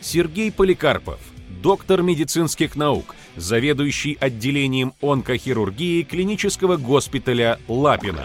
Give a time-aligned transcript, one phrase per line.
[0.00, 1.20] Сергей Поликарпов,
[1.62, 8.24] доктор медицинских наук, заведующий отделением онкохирургии клинического госпиталя Лапина.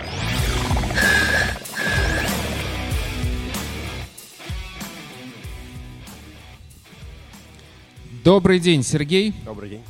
[8.23, 9.33] Добрый день, Сергей.
[9.45, 9.81] Добрый день.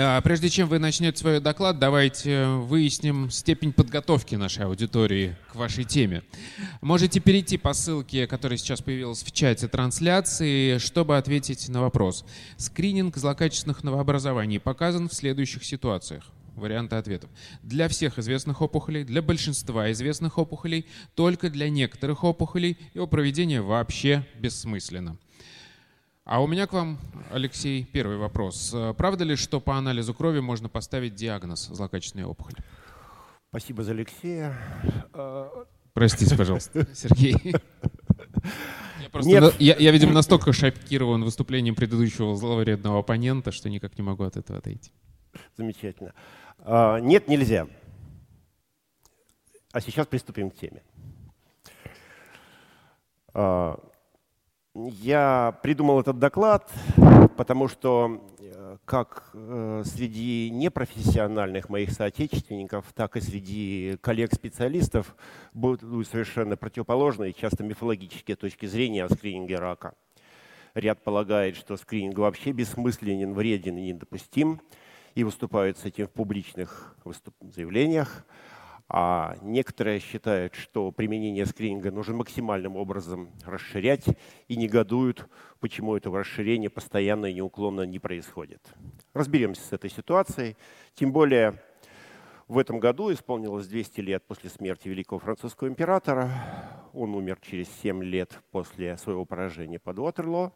[0.00, 5.82] А, прежде чем вы начнете свой доклад, давайте выясним степень подготовки нашей аудитории к вашей
[5.82, 6.22] теме.
[6.80, 12.24] Можете перейти по ссылке, которая сейчас появилась в чате трансляции, чтобы ответить на вопрос.
[12.58, 16.30] Скрининг злокачественных новообразований показан в следующих ситуациях.
[16.54, 17.30] Варианты ответов.
[17.64, 20.86] Для всех известных опухолей, для большинства известных опухолей,
[21.16, 25.18] только для некоторых опухолей его проведение вообще бессмысленно.
[26.28, 26.98] А у меня к вам,
[27.30, 28.72] Алексей, первый вопрос.
[28.74, 32.58] Э, правда ли, что по анализу крови можно поставить диагноз злокачественной опухоли?
[33.48, 34.54] Спасибо за Алексея.
[35.94, 37.34] Простите, пожалуйста, Сергей.
[39.02, 39.54] Я, просто, Нет.
[39.58, 44.58] я, я, видимо, настолько шокирован выступлением предыдущего зловредного оппонента, что никак не могу от этого
[44.58, 44.92] отойти.
[45.56, 46.12] Замечательно.
[46.58, 47.66] А, нет, нельзя.
[49.72, 50.82] А сейчас приступим к теме.
[54.86, 56.70] Я придумал этот доклад,
[57.36, 65.16] потому что э, как э, среди непрофессиональных моих соотечественников, так и среди коллег-специалистов
[65.52, 69.94] будут совершенно противоположные, часто мифологические точки зрения о скрининге рака.
[70.74, 74.60] Ряд полагает, что скрининг вообще бессмысленен, вреден и недопустим,
[75.16, 76.96] и выступают с этим в публичных
[77.40, 78.24] заявлениях
[78.90, 84.06] а некоторые считают, что применение скрининга нужно максимальным образом расширять
[84.48, 85.28] и негодуют,
[85.60, 88.62] почему этого расширения постоянно и неуклонно не происходит.
[89.12, 90.56] Разберемся с этой ситуацией.
[90.94, 91.60] Тем более
[92.46, 96.30] в этом году исполнилось 200 лет после смерти великого французского императора.
[96.94, 100.52] Он умер через 7 лет после своего поражения под Уотерлоо.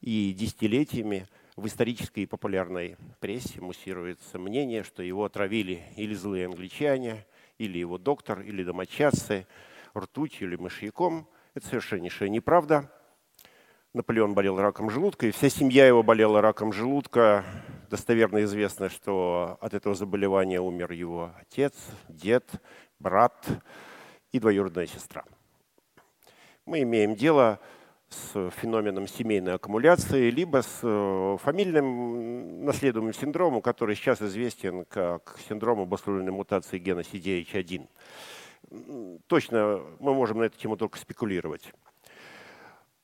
[0.00, 1.26] И десятилетиями
[1.56, 7.26] в исторической и популярной прессе муссируется мнение, что его отравили или злые англичане,
[7.60, 9.46] или его доктор, или домочадцы,
[9.96, 11.28] ртутью или мышьяком.
[11.54, 12.90] Это совершеннейшая неправда.
[13.92, 17.44] Наполеон болел раком желудка, и вся семья его болела раком желудка.
[17.90, 21.74] Достоверно известно, что от этого заболевания умер его отец,
[22.08, 22.48] дед,
[22.98, 23.46] брат
[24.32, 25.24] и двоюродная сестра.
[26.64, 27.60] Мы имеем дело
[28.10, 35.80] с феноменом семейной аккумуляции, либо с э, фамильным наследуемым синдромом, который сейчас известен как синдром
[35.80, 37.88] обусловленной мутации гена CDH1.
[39.26, 41.72] Точно мы можем на эту тему только спекулировать.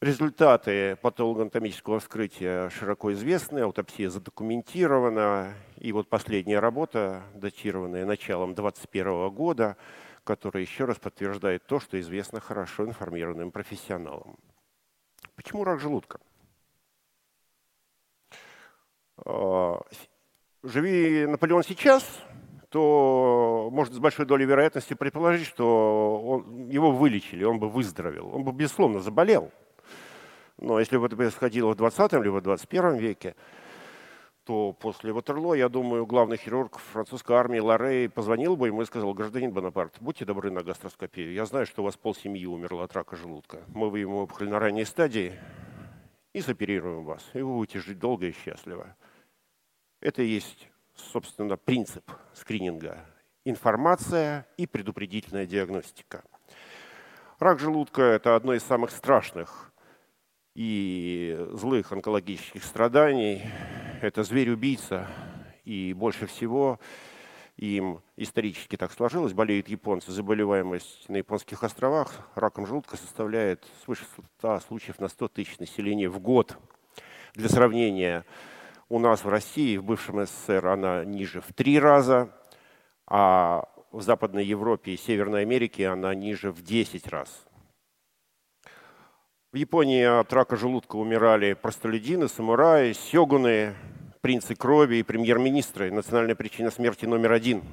[0.01, 5.55] Результаты патологоанатомического вскрытия широко известны, аутопсия задокументирована.
[5.79, 9.77] И вот последняя работа, датированная началом 2021 года,
[10.23, 14.37] которая еще раз подтверждает то, что известно хорошо информированным профессионалам.
[15.37, 16.19] Почему рак желудка?
[19.25, 19.81] А,
[20.63, 22.05] живи Наполеон сейчас,
[22.71, 28.35] то можно с большой долей вероятности предположить, что он, его вылечили, он бы выздоровел.
[28.35, 29.53] Он бы, безусловно, заболел.
[30.59, 33.37] Но если бы это происходило в 20 либо в 21 веке,
[34.47, 39.13] то после Ватерло, я думаю, главный хирург французской армии Ларей позвонил бы ему и сказал,
[39.13, 41.33] гражданин Бонапарт, будьте добры на гастроскопию.
[41.33, 43.65] Я знаю, что у вас полсемьи умерло от рака желудка.
[43.67, 45.33] Мы выявим опухоль на ранней стадии
[46.33, 47.29] и соперируем вас.
[47.35, 48.97] И вы будете жить долго и счастливо.
[50.01, 53.05] Это и есть, собственно, принцип скрининга.
[53.45, 56.23] Информация и предупредительная диагностика.
[57.41, 59.73] Рак желудка– это одно из самых страшных
[60.55, 63.43] и злых онкологических страданий.
[64.03, 65.09] Это зверь-убийца,
[65.65, 66.79] и больше всего
[67.57, 70.13] им исторически так сложилось, болеют японцы.
[70.13, 74.05] Заболеваемость на японских островах раком желудка составляет свыше
[74.39, 76.59] 100 случаев на 100 тысяч населения в год.
[77.35, 78.27] Для сравнения,
[78.91, 82.31] у нас в России, в бывшем СССР, она ниже в три раза,
[83.07, 87.47] а в Западной Европе и Северной Америке она ниже в 10 раз.
[89.57, 93.75] В Японии от рака желудка умирали простолюдины, самураи, сёгуны,
[94.21, 95.91] принцы крови и премьер-министры.
[95.91, 97.65] Национальная причина смерти номер один.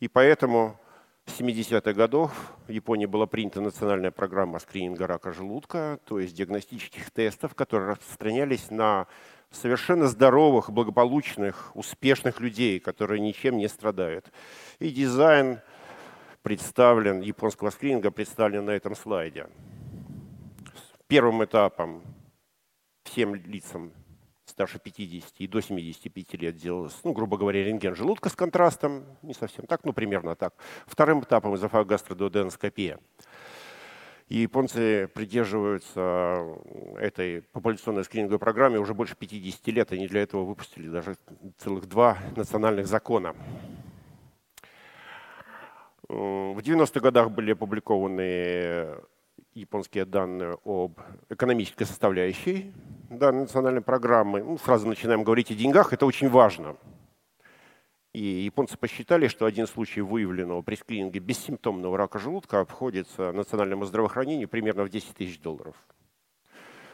[0.00, 0.76] И поэтому
[1.24, 2.32] с 70-х годов
[2.66, 8.72] в Японии была принята национальная программа скрининга рака желудка, то есть диагностических тестов, которые распространялись
[8.72, 9.06] на
[9.52, 14.32] совершенно здоровых, благополучных, успешных людей, которые ничем не страдают.
[14.80, 15.60] И дизайн
[16.42, 19.46] представлен, японского скрининга представлен на этом слайде.
[21.10, 22.04] Первым этапом
[23.02, 23.92] всем лицам
[24.44, 29.34] старше 50 и до 75 лет делалось, ну, грубо говоря, рентген желудка с контрастом, не
[29.34, 30.54] совсем так, ну, примерно так.
[30.86, 33.00] Вторым этапом эзофагогастродуоденоскопия.
[34.28, 36.46] И японцы придерживаются
[36.96, 39.90] этой популяционной скрининговой программе уже больше 50 лет.
[39.90, 41.16] Они для этого выпустили даже
[41.58, 43.34] целых два национальных закона.
[46.06, 48.94] В 90-х годах были опубликованы
[49.54, 52.72] японские данные об экономической составляющей
[53.10, 54.42] данной национальной программы.
[54.42, 56.76] Ну, сразу начинаем говорить о деньгах, это очень важно.
[58.12, 64.48] И японцы посчитали, что один случай выявленного при скрининге бессимптомного рака желудка обходится национальному здравоохранению
[64.48, 65.76] примерно в 10 тысяч долларов.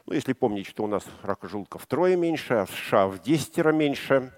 [0.04, 3.64] Ну, если помнить, что у нас рака желудка втрое меньше, а в США в 10
[3.74, 4.32] меньше,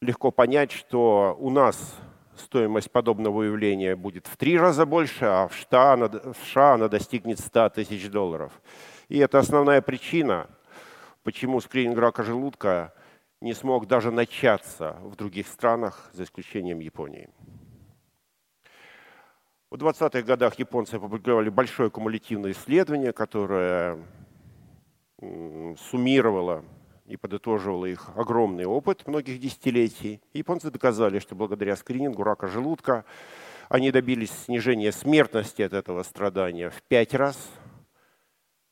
[0.00, 1.96] легко понять, что у нас
[2.40, 6.88] стоимость подобного выявления будет в три раза больше, а в США она, в США она
[6.88, 8.52] достигнет 100 тысяч долларов.
[9.08, 10.48] И это основная причина,
[11.22, 12.92] почему скрининг рака желудка
[13.40, 17.28] не смог даже начаться в других странах, за исключением Японии.
[19.70, 23.98] В 20-х годах японцы опубликовали большое кумулятивное исследование, которое
[25.20, 26.64] суммировало
[27.10, 30.22] и подытоживало их огромный опыт многих десятилетий.
[30.32, 33.04] Японцы доказали, что благодаря скринингу рака желудка
[33.68, 37.50] они добились снижения смертности от этого страдания в пять раз–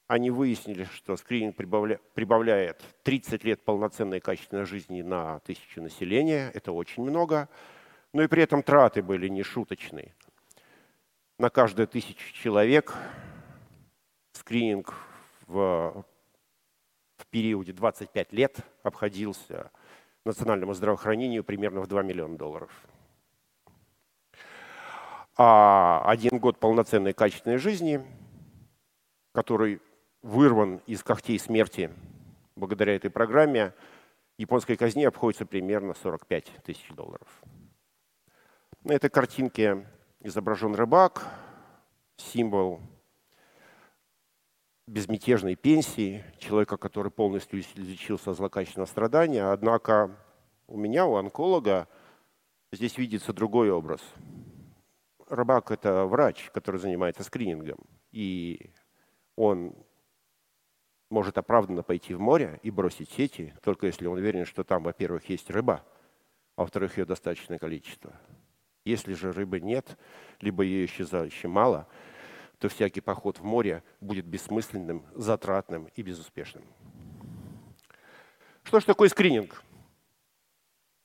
[0.08, 6.50] они выяснили, что скрининг прибавляет 30 лет полноценной качественной жизни на тысячу населения.
[6.55, 7.50] Это очень много.
[8.14, 10.14] Но и при этом траты были нешуточные.
[11.38, 12.94] На каждые тысячу человек
[14.32, 14.94] скрининг
[15.46, 16.06] в,
[17.19, 19.70] в периоде 25 лет обходился
[20.25, 22.70] национальному здравоохранению примерно в 2 миллиона долларов.
[25.37, 28.05] А один год полноценной качественной жизни,
[29.32, 29.81] который
[30.23, 31.93] вырван из когтей смерти
[32.56, 33.73] благодаря этой программе,
[34.37, 37.29] японской казни обходится примерно 45 тысяч долларов.
[38.82, 39.87] На этой картинке
[40.20, 41.25] изображен рыбак,
[42.17, 42.81] символ
[44.88, 49.52] безмятежной пенсии, человека, который полностью излечился от злокачественного страдания.
[49.52, 50.17] Однако
[50.67, 51.88] у меня, у онколога,
[52.73, 54.00] здесь видится другой образ.
[55.29, 57.79] Рыбак– это врач, который занимается скринингом.
[58.12, 58.73] И
[59.37, 59.75] он
[61.11, 65.29] может оправданно пойти в море и бросить сети, только если он уверен, что там, во-первых,
[65.29, 65.84] есть рыба,
[66.56, 68.19] а во-вторых, ее достаточное количество.
[68.84, 69.99] Если же рыбы нет,
[70.41, 71.87] либо ее исчезающе мало,
[72.58, 76.64] то всякий поход в море будет бессмысленным, затратным и безуспешным.
[78.62, 79.62] Что же такое скрининг?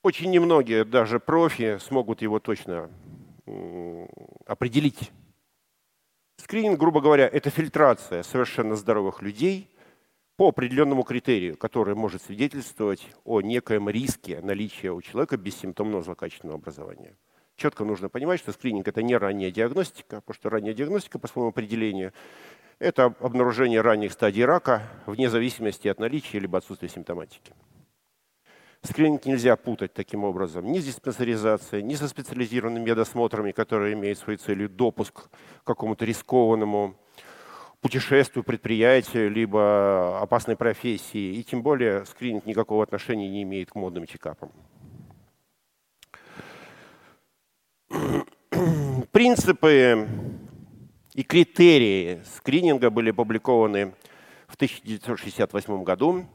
[0.02, 2.90] Очень немногие, даже профи, смогут его точно
[4.46, 5.12] определить.
[6.36, 9.70] Скрининг, грубо говоря, это фильтрация совершенно здоровых людей
[10.36, 17.16] по определенному критерию, который может свидетельствовать о некоем риске наличия у человека бессимптомного злокачественного образования.
[17.56, 21.50] Четко нужно понимать, что скрининг– это не ранняя диагностика, потому что ранняя диагностика, по своему
[21.50, 22.12] определению,
[22.80, 27.52] это обнаружение ранних стадий рака вне зависимости от наличия либо отсутствия симптоматики.
[28.82, 34.38] Скрининг нельзя путать таким образом ни с диспансеризацией, ни со специализированными медосмотрами, которые имеют своей
[34.38, 36.94] целью допуск к какому-то рискованному
[37.80, 41.36] путешествию, предприятию, либо опасной профессии.
[41.36, 44.52] И тем более скрининг никакого отношения не имеет к модным чекапам.
[49.14, 50.08] Принципы
[51.12, 53.94] и критерии скрининга были опубликованы
[54.48, 56.26] в 1968 году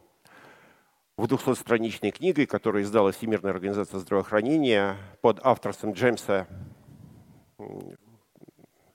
[1.17, 6.47] в 200-страничной книге, которую издала Всемирная организация здравоохранения под авторством Джеймса,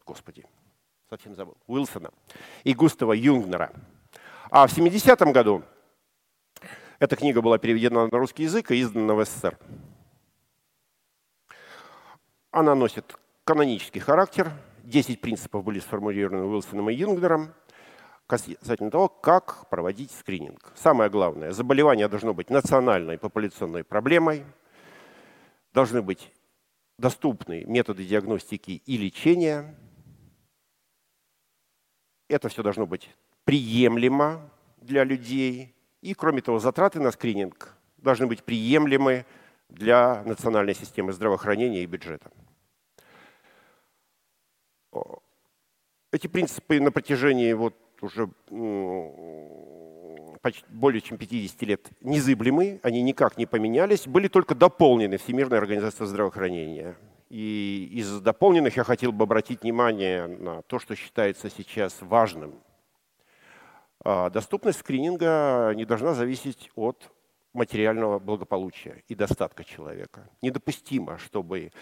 [0.07, 0.47] господи,
[1.11, 2.11] совсем забыл, Уилсона
[2.63, 3.71] и Густава Юнгнера.
[4.49, 5.63] А в 70-м году
[7.01, 9.59] эта книга была переведена на русский язык и издана в СССР.
[12.51, 14.51] Она носит канонический характер.
[14.83, 17.55] Десять принципов были сформулированы Уилсоном и Юнгнером
[18.27, 20.73] касательно того, как проводить скрининг.
[20.75, 24.45] Самое главное, заболевание должно быть национальной популяционной проблемой,
[25.75, 26.33] должны быть
[26.99, 29.75] доступны методы диагностики и лечения,
[32.29, 33.11] это все должно быть
[33.45, 35.75] приемлемо для людей.
[36.01, 39.27] И, кроме того, затраты на скрининг должны быть приемлемы
[39.69, 42.31] для национальной системы здравоохранения и бюджета.
[46.13, 48.29] Эти принципы на протяжении вот уже
[50.69, 56.97] более чем 50 лет незыблемы, они никак не поменялись, были только дополнены Всемирной организацией здравоохранения.
[57.31, 62.61] И из дополненных я хотел бы обратить внимание на то, что считается сейчас важным.
[64.05, 67.11] А, доступность скрининга не должна зависеть от
[67.55, 70.29] материального благополучия и достатка человека.
[70.43, 71.73] Недопустимо, чтобы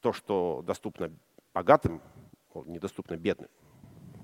[0.00, 1.12] то, что доступно
[1.54, 2.00] богатым,
[2.66, 3.50] недоступно бедным.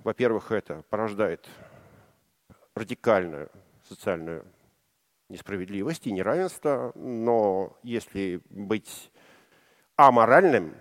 [0.04, 1.48] Во-первых, это порождает
[2.74, 3.50] радикальную
[3.88, 4.46] социальную
[5.28, 9.10] несправедливость и неравенство, но если быть
[9.96, 10.74] аморальным,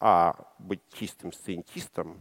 [0.00, 2.18] а быть чистым сциентистом,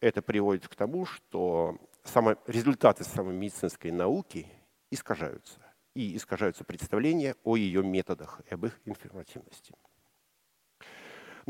[0.00, 4.46] это приводит к тому, что само, результаты самой медицинской науки
[4.90, 5.60] искажаются.
[5.94, 9.74] И искажаются представления о ее методах и об их информативности.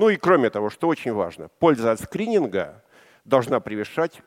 [0.00, 2.82] Ну и кроме того, что очень важно, польза от скрининга
[3.26, 4.22] должна превышать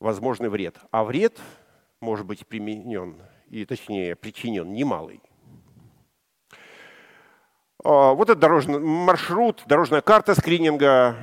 [0.00, 0.76] возможный вред.
[0.90, 1.38] А вред
[2.00, 5.22] может быть применен, и точнее причинен немалый.
[7.84, 11.14] А, вот это дорожный маршрут, дорожная карта скрининга.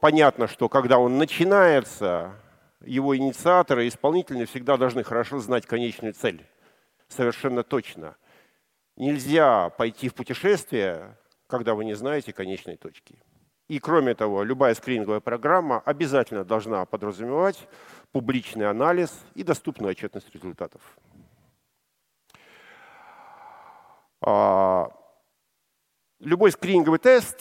[0.00, 2.32] Понятно, что когда он начинается,
[2.82, 6.46] его инициаторы исполнители всегда должны хорошо знать конечную цель.
[7.08, 8.16] Совершенно точно.
[8.96, 11.18] Нельзя пойти в путешествие,
[11.50, 13.18] когда вы не знаете конечной точки.
[13.68, 17.68] И кроме того, любая скрининговая программа обязательно должна подразумевать
[18.10, 20.80] публичный анализ и доступную отчетность результатов.
[24.22, 24.90] А,
[26.18, 27.40] любой скрининговый тест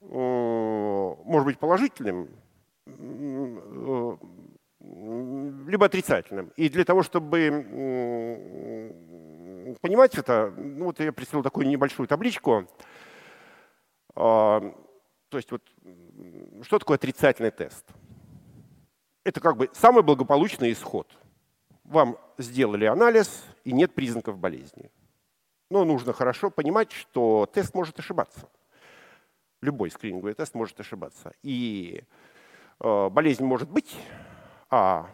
[0.00, 2.28] может быть положительным,
[4.80, 6.52] либо отрицательным.
[6.56, 7.38] И для того, чтобы
[9.80, 12.68] понимать это, ну вот я представил такую небольшую табличку.
[14.16, 14.60] А,
[15.28, 15.62] то есть вот,
[16.62, 17.84] что такое отрицательный тест?
[19.24, 21.08] Это как бы самый благополучный исход.
[21.84, 24.90] Вам сделали анализ, и нет признаков болезни.
[25.70, 28.48] Но нужно хорошо понимать, что тест может ошибаться.
[29.60, 31.32] Любой скрининговый тест может ошибаться.
[31.42, 32.02] И
[32.80, 33.96] э, болезнь может быть,
[34.70, 35.10] а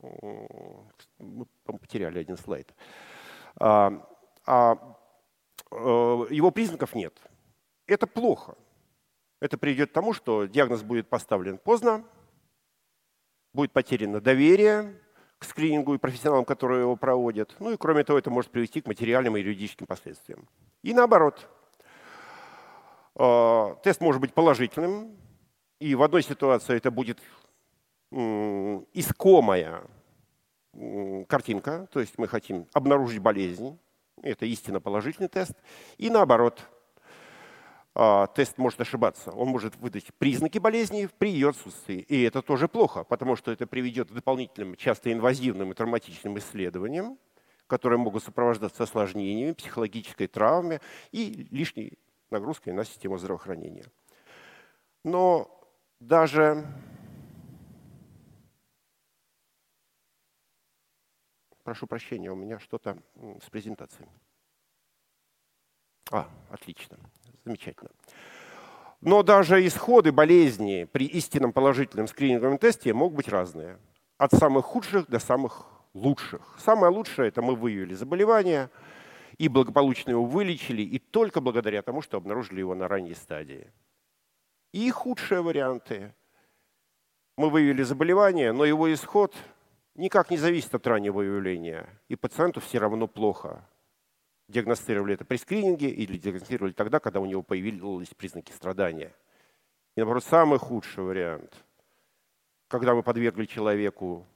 [0.00, 2.74] мы потеряли один слайд,
[3.56, 3.92] а,
[4.46, 4.96] а
[5.70, 5.76] э,
[6.30, 7.14] его признаков нет.
[7.86, 8.56] Это плохо.
[9.40, 12.04] Это приведет к тому, что диагноз будет поставлен поздно,
[13.52, 14.94] будет потеряно доверие
[15.38, 17.56] к скринингу и профессионалам, которые его проводят.
[17.58, 20.48] Ну и кроме того, это может привести к материальным и юридическим последствиям.
[20.82, 21.48] И наоборот.
[23.16, 25.16] А, тест может быть положительным,
[25.80, 27.20] и в одной ситуации это будет
[28.92, 29.82] искомая
[31.28, 33.78] картинка, то есть мы хотим обнаружить болезнь,
[34.22, 35.54] это истинно положительный тест,
[35.96, 36.60] и наоборот–
[37.94, 39.30] тест может ошибаться.
[39.32, 41.98] Он может выдать признаки болезни при ее отсутствии.
[41.98, 47.18] И это тоже плохо, потому что это приведет к дополнительным, часто инвазивным и травматичным исследованиям,
[47.66, 50.80] которые могут сопровождаться осложнениями, психологической травмой
[51.10, 51.98] и лишней
[52.30, 53.84] нагрузкой на систему здравоохранения.
[55.04, 55.50] Но
[56.00, 56.66] даже
[61.64, 62.98] Прошу прощения, у меня что-то
[63.40, 64.08] с презентацией.
[66.10, 66.98] А, отлично.
[67.44, 67.90] Замечательно.
[69.00, 73.78] Но даже исходы болезни при истинном положительном скрининговом тесте могут быть разные.
[74.16, 76.40] От самых худших до самых лучших.
[76.58, 78.70] Самое лучшее– это мы выявили заболевание
[79.38, 83.72] и благополучно его вылечили, и только благодаря тому, что обнаружили его на ранней стадии.
[84.72, 86.14] И худшие варианты.
[87.36, 89.34] Мы выявили заболевание, но его исход
[89.96, 93.66] никак не зависит от раннего выявления, и пациенту все равно плохо
[94.48, 99.12] диагностировали это при скрининге или диагностировали тогда, когда у него появились признаки страдания.
[99.94, 101.64] И, наоборот, самый худший вариант,
[102.68, 104.26] когда мы подвергли человеку,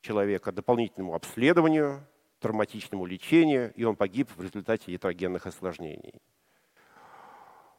[0.00, 2.04] человека дополнительному обследованию,
[2.40, 6.14] травматичному лечению, и он погиб в результате ятрогенных осложнений.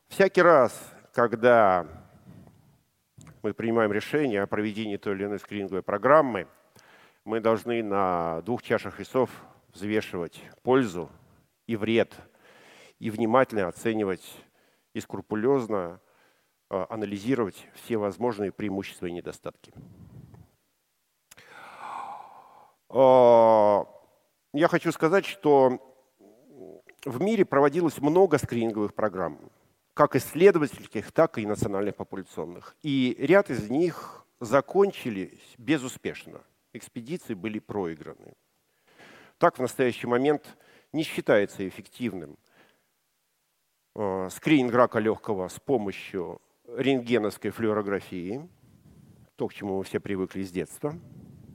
[0.10, 1.88] Всякий раз, когда
[3.42, 6.48] мы принимаем решение о проведении той или иной скрининговой программы,
[7.24, 9.30] мы должны на двух чашах весов
[9.74, 11.10] взвешивать пользу
[11.70, 12.16] и вред,
[12.98, 14.26] и внимательно оценивать
[14.94, 16.02] и скрупулезно
[16.72, 19.72] э, анализировать все возможные преимущества и недостатки.
[22.90, 23.84] Э,
[24.54, 25.80] я хочу сказать, что
[27.06, 29.40] в мире проводилось много скрининговых программ,
[29.94, 32.76] как исследовательских, так и национальных популяционных.
[32.82, 36.42] И ряд из них закончились безуспешно.
[36.74, 38.34] Экспедиции были проиграны.
[39.38, 40.58] Так в настоящий момент–
[40.94, 42.38] не считается эффективным.
[43.96, 48.48] Э, скрининг рака легкого с помощью рентгеновской флюорографии,
[49.36, 50.94] то, к чему мы все привыкли с детства.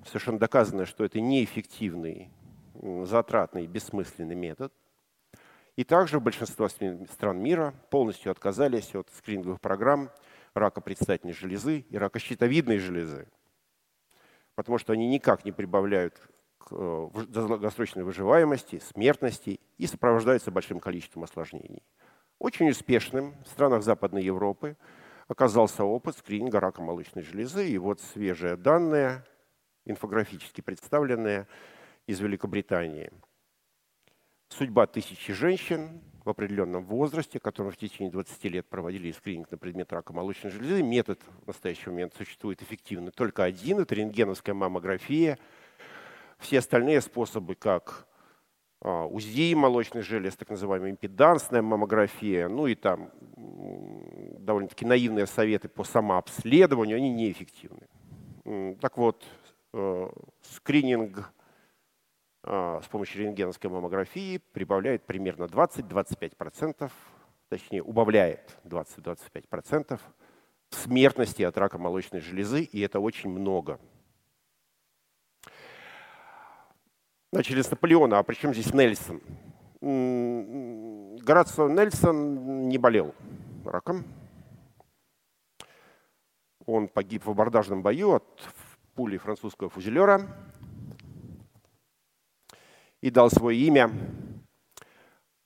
[0.07, 2.31] Совершенно доказано, что это неэффективный,
[3.05, 4.73] затратный, бессмысленный метод.
[5.76, 6.69] И также в большинстве
[7.11, 10.11] стран мира полностью отказались от скрининговых программ
[10.55, 13.26] рака предстательной железы и рака щитовидной железы,
[14.55, 16.21] потому что они никак не прибавляют
[16.71, 21.83] долгосрочной выживаемости, смертности и сопровождается большим количеством осложнений.
[22.38, 24.76] Очень успешным в странах Западной Европы
[25.28, 27.68] оказался опыт скрининга рака молочной железы.
[27.68, 29.25] И вот свежие данные,
[29.85, 31.47] инфографически представленные
[32.06, 33.11] из Великобритании.
[34.49, 39.92] Судьба тысячи женщин в определенном возрасте, которым в течение 20 лет проводили скрининг на предмет
[39.92, 40.83] рака молочной железы.
[40.83, 45.38] Метод в настоящий момент существует эффективный только один– это рентгеновская маммография.
[46.45, 48.07] Все остальные способы, как
[48.83, 53.09] а, УЗИ молочной железы, так называемая импедансная маммография, ну и там
[54.41, 57.89] довольно-таки наивные советы по самообследованию, они неэффективны.
[58.83, 59.25] Так вот,
[59.73, 60.11] э,
[60.43, 61.33] скрининг
[62.43, 66.93] а, с помощью рентгеновской маммографии прибавляет примерно 20-25%,
[67.49, 69.99] точнее убавляет 20-25%
[70.69, 73.81] смертности от рака молочной железы, и это очень много.
[77.35, 79.21] Начали с Наполеона, а при чем здесь Нельсон?
[79.81, 83.12] Горацио Нельсон не болел
[83.64, 84.05] раком.
[86.64, 88.41] Он погиб в абордажном бою от
[88.95, 90.29] пули французского фузелера
[93.00, 93.91] и дал свое имя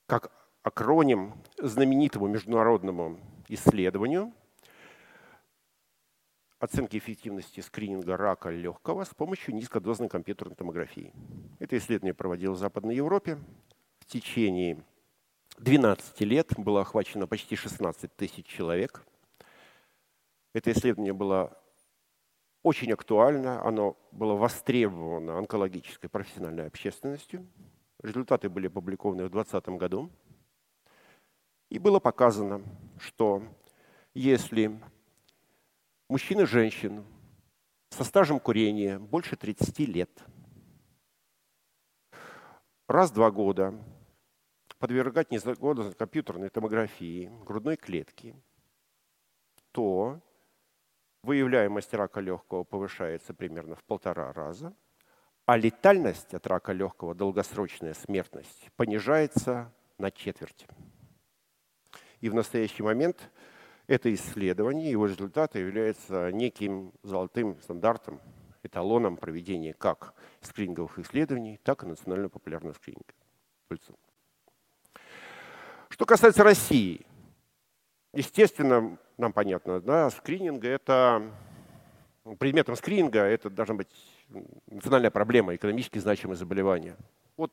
[0.04, 0.30] как
[0.62, 3.18] акроним знаменитому международному
[3.48, 4.34] исследованию
[6.58, 11.12] оценки эффективности скрининга рака легкого с помощью низкодозной компьютерной томографии.
[11.58, 13.38] Это исследование проводилось в Западной Европе.
[14.00, 14.82] В течение
[15.58, 19.04] 12 лет было охвачено почти 16 тысяч человек.
[20.52, 21.56] Это исследование было
[22.62, 27.46] очень актуально, оно было востребовано онкологической профессиональной общественностью.
[28.02, 30.10] Результаты были опубликованы в 2020 году.
[31.68, 32.62] И было показано,
[32.98, 33.42] что
[34.14, 34.80] если
[36.08, 37.04] мужчин и женщин
[37.90, 40.10] со стажем курения больше 30 лет
[42.88, 43.74] раз в два года
[44.78, 48.34] подвергать незагодной компьютерной томографии грудной клетки,
[49.72, 50.20] то
[51.22, 54.74] выявляемость рака легкого повышается примерно в полтора раза,
[55.46, 60.66] а летальность от рака легкого, долгосрочная смертность, понижается на четверть.
[62.20, 63.30] И в настоящий момент
[63.88, 68.20] это исследование, его результаты являются неким золотым стандартом,
[68.62, 73.14] эталоном проведения как скрининговых исследований, так и национального популярного скрининга.
[75.88, 77.06] Что касается России,
[78.12, 81.32] естественно, нам понятно, да, скрининга это
[82.38, 83.88] предметом скрининга это должна быть
[84.66, 86.94] национальная проблема, экономически значимое заболевание.
[87.38, 87.52] Вот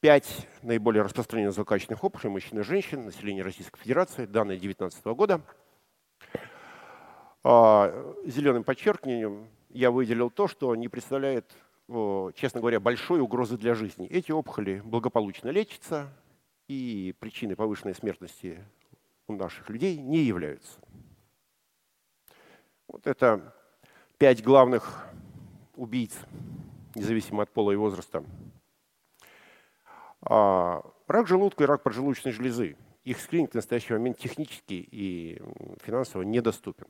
[0.00, 5.40] пять наиболее распространенных злокачественных опухолей мужчин и женщин, населения Российской Федерации, данные 2019 года.
[7.42, 11.50] А, зеленым подчеркиванием я выделил то, что не представляет,
[12.34, 14.06] честно говоря, большой угрозы для жизни.
[14.06, 16.12] Эти опухоли благополучно лечатся,
[16.68, 18.62] и причиной повышенной смертности
[19.26, 20.78] у наших людей не являются.
[22.86, 23.54] Вот это
[24.18, 25.06] пять главных
[25.76, 26.14] убийц,
[26.94, 28.22] независимо от пола и возраста.
[30.22, 32.76] А рак желудка и рак поджелудочной железы.
[33.04, 35.40] Их скрининг в настоящий момент технически и
[35.82, 36.86] финансово недоступен.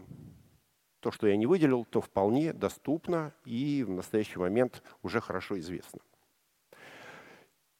[1.00, 6.00] То, что я не выделил, то вполне доступно и в настоящий момент уже хорошо известно.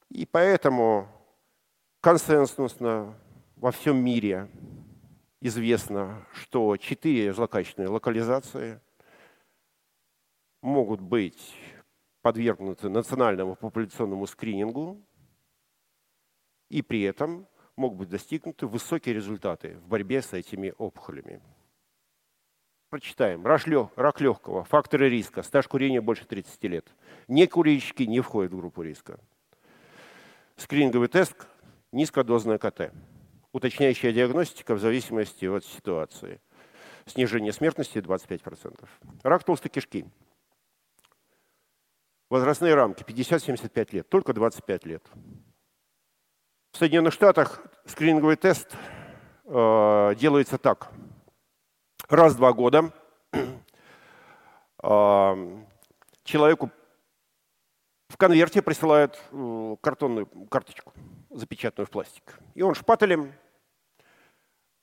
[0.08, 1.08] И поэтому
[2.00, 3.18] консенсусно
[3.56, 4.48] во всем мире
[5.40, 8.80] известно, что четыре злокачественные локализации
[10.62, 11.54] могут быть
[12.22, 15.00] подвергнуты национальному популяционному скринингу,
[16.68, 21.40] и при этом могут быть достигнуты высокие результаты в борьбе с этими опухолями.
[22.90, 23.46] Прочитаем.
[23.46, 26.88] Рак легкого, факторы риска, стаж курения больше 30 лет.
[27.28, 27.46] Не
[28.06, 29.20] не входят в группу риска.
[30.56, 31.46] Скрининговый тест–
[31.92, 32.92] низкодозная КТ
[33.52, 36.40] уточняющая диагностика в зависимости от ситуации.
[37.06, 38.86] Снижение смертности 25%.
[39.22, 40.04] Рак толстой кишки.
[42.30, 45.02] Возрастные рамки 50-75 лет, только 25 лет.
[46.78, 48.76] В Соединенных Штатах скрининговый тест
[49.46, 50.92] э, делается так.
[52.08, 52.92] Раз в два года
[53.32, 53.46] э,
[56.22, 56.70] человеку
[58.08, 60.92] в конверте присылают э, картонную карточку,
[61.30, 62.38] запечатанную в пластик.
[62.54, 63.32] И он шпателем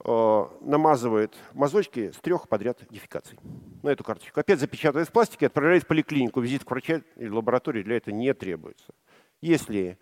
[0.04, 3.40] э, намазывает мазочки с трех подряд дефекаций
[3.84, 4.42] на эту карточку.
[4.42, 6.42] Опять запечатывает в пластике, отправляет в поликлинику.
[6.42, 8.94] Визит к врачу или лаборатории для этого не требуется.
[9.40, 9.98] Если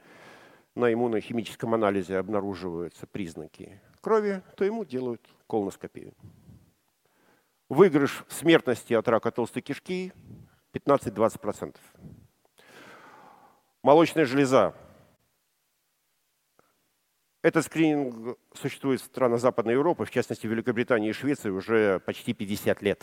[0.75, 6.13] на иммунохимическом анализе обнаруживаются признаки крови, то ему делают колоноскопию.
[7.69, 10.12] Выигрыш смертности от рака толстой кишки
[10.73, 11.75] 15-20%.
[13.81, 14.75] Молочная железа.
[17.41, 22.33] Этот скрининг существует в странах Западной Европы, в частности в Великобритании и Швеции уже почти
[22.33, 23.01] 50 лет.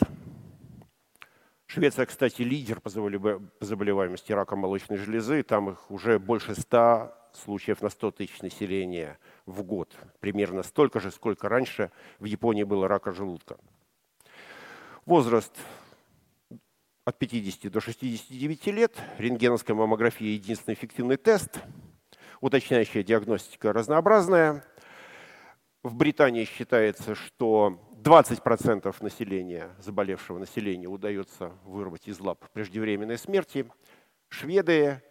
[1.73, 5.41] Швеция, кстати, лидер по заболеваемости раком молочной железы.
[5.41, 9.95] Там их уже больше 100 случаев на 100 тысяч населения в год.
[10.19, 13.55] Примерно столько же, сколько раньше в Японии было рака желудка.
[15.05, 15.55] Возраст
[17.05, 18.97] от 50 до 69 лет.
[19.17, 21.57] Рентгеновская маммография– единственный эффективный тест.
[22.41, 24.65] Уточняющая диагностика разнообразная.
[25.83, 33.69] В Британии считается, что 20% населения, заболевшего населения удается вырвать из лап преждевременной смерти.
[34.29, 35.01] Шведы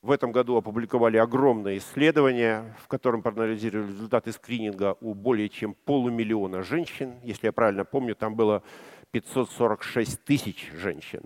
[0.00, 6.62] в этом году опубликовали огромное исследование, в котором проанализировали результаты скрининга у более чем полумиллиона
[6.62, 7.20] женщин.
[7.22, 8.62] Если я правильно помню, там было
[9.10, 11.22] 546 тысяч женщин.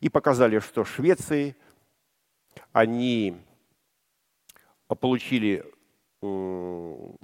[0.00, 1.56] И показали, что в Швеции
[2.72, 3.36] они
[5.00, 5.64] получили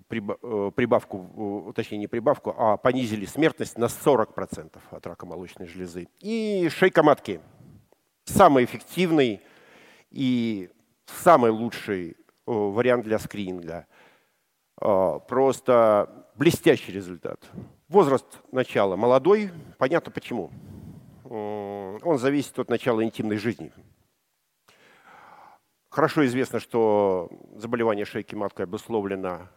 [0.09, 6.09] прибавку, точнее не прибавку, а понизили смертность на 40% от рака молочной железы.
[6.21, 7.41] И шейка матки.
[8.25, 9.41] Самый эффективный
[10.11, 10.71] и
[11.07, 13.87] самый лучший вариант для скрининга.
[14.77, 17.41] Просто блестящий результат.
[17.89, 20.51] Возраст начала молодой, понятно почему.
[21.25, 23.73] Он зависит от начала интимной жизни.
[25.91, 29.49] Хорошо известно, что заболевание шейки матки обусловлено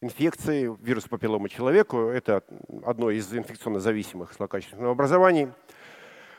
[0.00, 2.06] инфекцией вируса папиллома человеку.
[2.08, 2.42] Это
[2.86, 5.48] одно из инфекционно зависимых злокачественных образований.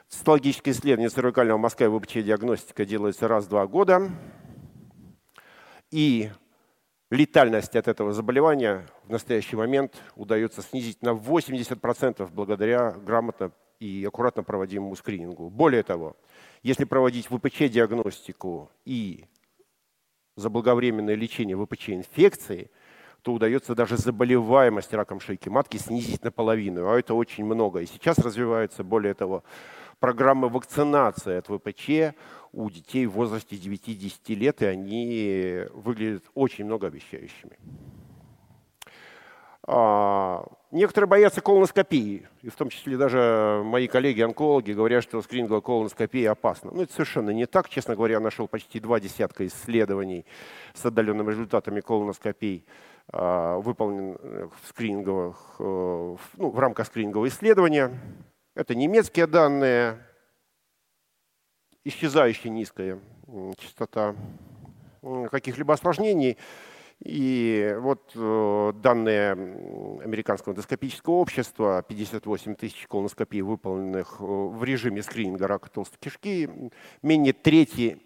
[0.10, 4.10] Цитологическое исследование цервикального мозга и ВПЧ диагностика делается раз в два года.
[5.91, 6.32] И
[7.12, 14.44] летальность от этого заболевания в настоящий момент удается снизить на 80% благодаря грамотно и аккуратно
[14.44, 15.50] проводимому скринингу.
[15.50, 16.16] Более того,
[16.62, 19.26] если проводить ВПЧ-диагностику и
[20.36, 22.72] заблаговременное лечение ВПЧ-инфекции,
[23.22, 27.80] то удается даже заболеваемость раком шейки матки снизить наполовину, а это очень много.
[27.80, 29.44] И сейчас развиваются, более того,
[30.00, 32.16] программы вакцинации от ВПЧ
[32.52, 37.58] у детей в возрасте 9-10 лет, и они выглядят очень многообещающими.
[39.65, 46.32] А, некоторые боятся колоноскопии, и в том числе даже мои коллеги-онкологи говорят, что скрининговая колоноскопия
[46.32, 46.71] опасна.
[46.71, 47.69] Но это совершенно не так.
[47.69, 50.26] Честно говоря, я нашел почти два десятка исследований
[50.73, 52.65] с отдаленными результатами колоноскопий,
[53.08, 57.97] а, выполненных в скрининговых, э, ну, в рамках скринингового исследования.
[58.56, 59.97] Это немецкие данные,
[61.86, 62.99] исчезающая низкая
[63.58, 64.15] частота
[65.32, 66.38] каких-либо осложнений–
[67.04, 75.48] и вот э, данные Американского эндоскопического общества, 58 тысяч колоноскопий, выполненных э, в режиме скрининга
[75.48, 76.50] рака толстой кишки,
[77.02, 78.00] менее трети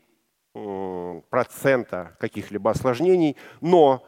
[1.30, 4.04] процента каких-либо осложнений, но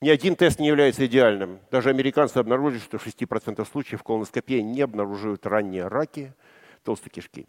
[0.00, 1.60] ни один тест не является идеальным.
[1.70, 6.34] Даже американцы обнаружили, что в 6% случаев колоноскопия не обнаруживают ранние раки
[6.82, 7.46] толстой кишки.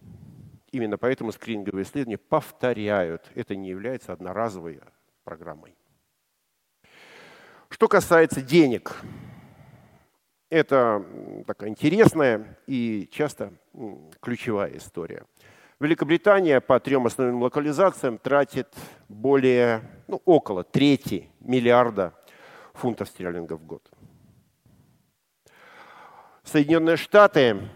[0.71, 3.31] Именно поэтому скрининговые исследования повторяют.
[3.33, 4.81] Это не является одноразовой
[5.23, 5.76] программой.
[7.69, 8.95] Что касается денег,
[10.49, 11.05] это
[11.45, 13.53] такая интересная и часто
[14.21, 15.25] ключевая история.
[15.79, 18.73] Великобритания по трем основным локализациям тратит
[19.09, 22.13] более, ну, около трети миллиарда
[22.73, 23.87] фунтов стерлингов в год.
[26.43, 27.69] Соединенные Штаты,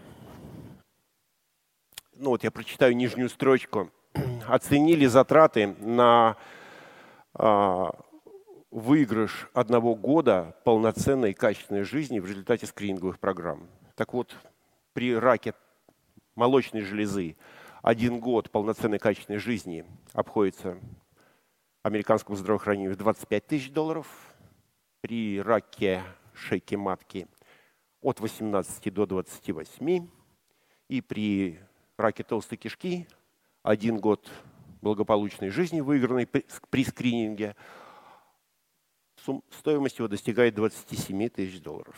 [2.14, 3.90] ну вот я прочитаю нижнюю строчку,
[4.48, 6.36] оценили затраты на
[7.34, 7.90] а,
[8.72, 13.68] выигрыш одного года полноценной и качественной жизни в результате скрининговых программ.
[13.94, 14.34] Так вот,
[14.94, 15.52] при раке
[16.34, 17.36] молочной железы
[17.82, 20.78] один год полноценной качественной жизни обходится
[21.82, 24.06] американскому здравоохранению в 25 тысяч долларов,
[25.02, 27.26] при раке шейки матки
[28.00, 30.08] от 18 до 28,
[30.88, 31.60] и при
[31.98, 33.06] раке толстой кишки
[33.62, 34.30] один год
[34.80, 37.54] благополучной жизни, выигранной при скрининге,
[39.50, 41.94] стоимость его достигает 27 тысяч долларов.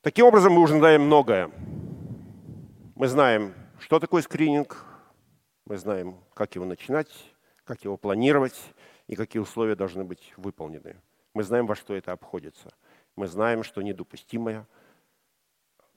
[0.00, 1.50] Таким образом, мы уже знаем многое.
[2.94, 4.84] Мы знаем, что такое скрининг,
[5.66, 7.10] мы знаем, как его начинать,
[7.64, 8.58] как его планировать
[9.06, 11.00] и какие условия должны быть выполнены.
[11.34, 12.74] Мы знаем, во что это обходится.
[13.16, 14.66] Мы знаем, что недопустимое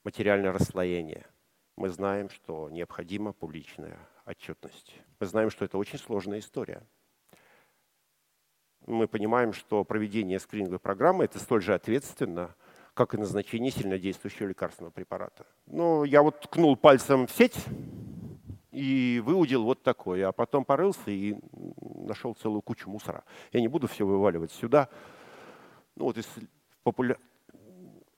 [0.04, 1.26] материальное расслоение.
[1.78, 4.94] Мы знаем, что необходима публичная отчетность.
[5.20, 6.84] Мы знаем, что это очень сложная история
[8.88, 12.56] мы понимаем, что проведение скрининговой программы– это столь же ответственно,
[12.94, 15.46] как и назначение сильнодействующего лекарственного препарата.
[15.66, 17.66] Ну, я вот ткнул пальцем в сеть
[18.72, 21.36] и выудил вот такое, а потом порылся и
[21.80, 23.24] нашел целую кучу мусора.
[23.52, 24.90] Я не буду все вываливать сюда.
[25.96, 26.18] Ну, вот
[26.84, 27.18] популя...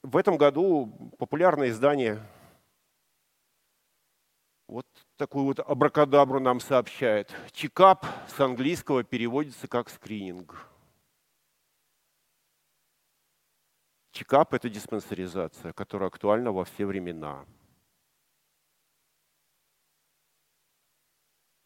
[0.02, 2.20] В этом году популярное издание
[4.68, 4.86] вот
[5.18, 7.34] такую вот абракадабру нам сообщает.
[7.52, 10.68] Чекап с английского переводится как скрининг.
[14.12, 17.46] Чекап– это диспансеризация, которая актуальна во все времена.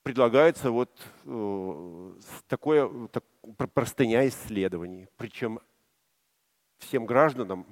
[0.04, 2.14] Предлагается вот э,
[2.48, 3.26] такое так,
[3.74, 5.60] простыня исследований, причем
[6.78, 7.66] всем гражданам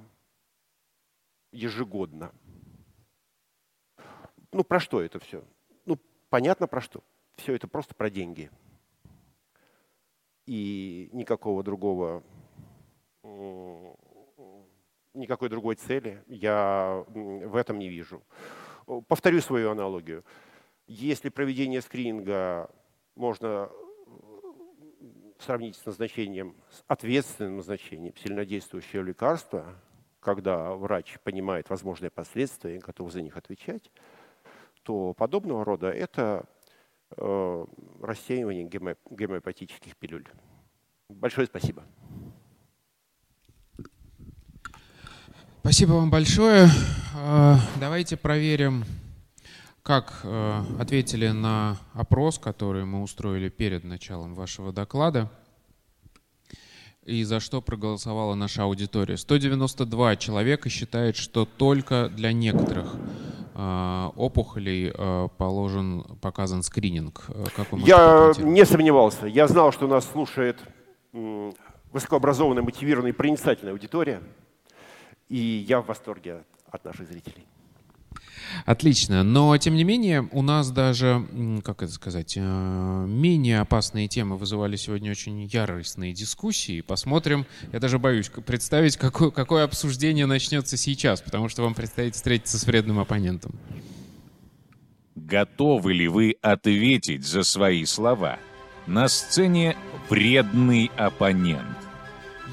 [1.52, 2.30] ежегодно.
[4.52, 5.42] Ну, про что это все?
[6.28, 7.02] Понятно про что.
[7.36, 8.50] Все это просто про деньги.
[10.46, 12.22] И никакого другого
[15.16, 18.22] никакой другой цели я в этом не вижу.
[19.08, 20.24] Повторю свою аналогию.
[20.86, 22.70] Если проведение скрининга
[23.16, 23.70] можно
[25.38, 29.74] сравнить с назначением, с ответственным назначением сильнодействующего лекарства,
[30.20, 33.90] когда врач понимает возможные последствия и готов за них отвечать,
[34.86, 36.44] то подобного рода это
[37.16, 37.64] э,
[38.00, 38.68] рассеивание
[39.10, 40.24] гомеопатических пилюль.
[41.08, 41.82] Большое спасибо.
[45.60, 46.68] Спасибо вам большое.
[47.16, 48.84] А, давайте проверим,
[49.82, 55.28] как э, ответили на опрос, который мы устроили перед началом вашего доклада
[57.04, 59.16] и за что проголосовала наша аудитория.
[59.16, 63.25] 192 человека считает, что только для некоторых э,
[63.58, 67.26] опухолей э, положен, показан скрининг.
[67.56, 69.26] Как вы Я не сомневался.
[69.26, 70.58] Я знал, что нас слушает
[71.92, 74.22] высокообразованная, мотивированная и проницательная аудитория.
[75.28, 77.46] И я в восторге от наших зрителей.
[78.64, 79.22] Отлично.
[79.22, 81.26] Но, тем не менее, у нас даже,
[81.64, 86.80] как это сказать, э, менее опасные темы вызывали сегодня очень яростные дискуссии.
[86.80, 87.46] Посмотрим.
[87.72, 92.66] Я даже боюсь представить, какое, какое обсуждение начнется сейчас, потому что вам предстоит встретиться с
[92.66, 93.54] вредным оппонентом.
[95.14, 98.38] Готовы ли вы ответить за свои слова?
[98.86, 99.76] На сцене
[100.08, 101.85] вредный оппонент.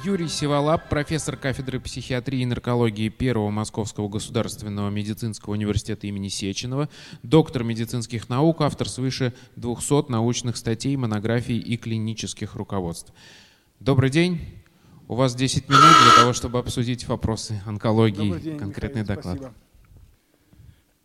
[0.04, 6.90] Юрий Сиволап, профессор кафедры психиатрии и наркологии Первого Московского государственного медицинского университета имени Сеченова,
[7.22, 13.14] доктор медицинских наук, автор свыше 200 научных статей, монографий и клинических руководств.
[13.80, 14.42] Добрый день.
[15.08, 19.54] У вас 10 минут для того, чтобы обсудить вопросы онкологии, день, конкретный Михаил, доклад.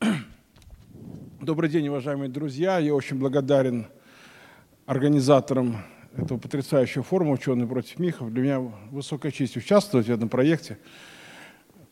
[0.01, 0.25] Спасибо.
[1.41, 2.81] Добрый день, уважаемые друзья.
[2.81, 3.87] Я очень благодарен
[4.87, 5.85] организаторам
[6.19, 8.33] этого потрясающего форума «Ученые против мифов».
[8.33, 10.79] Для меня высокая честь участвовать в этом проекте.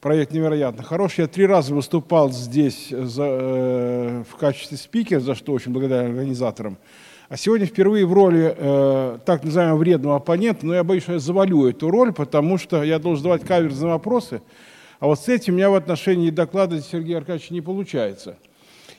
[0.00, 1.22] Проект невероятно хороший.
[1.22, 6.76] Я три раза выступал здесь за, э, в качестве спикера, за что очень благодарен организаторам.
[7.28, 11.18] А сегодня впервые в роли э, так называемого вредного оппонента, но я боюсь, что я
[11.18, 14.42] завалю эту роль, потому что я должен задавать каверзные вопросы,
[15.00, 18.38] а вот с этим у меня в отношении доклада Сергея Аркадьевича не получается.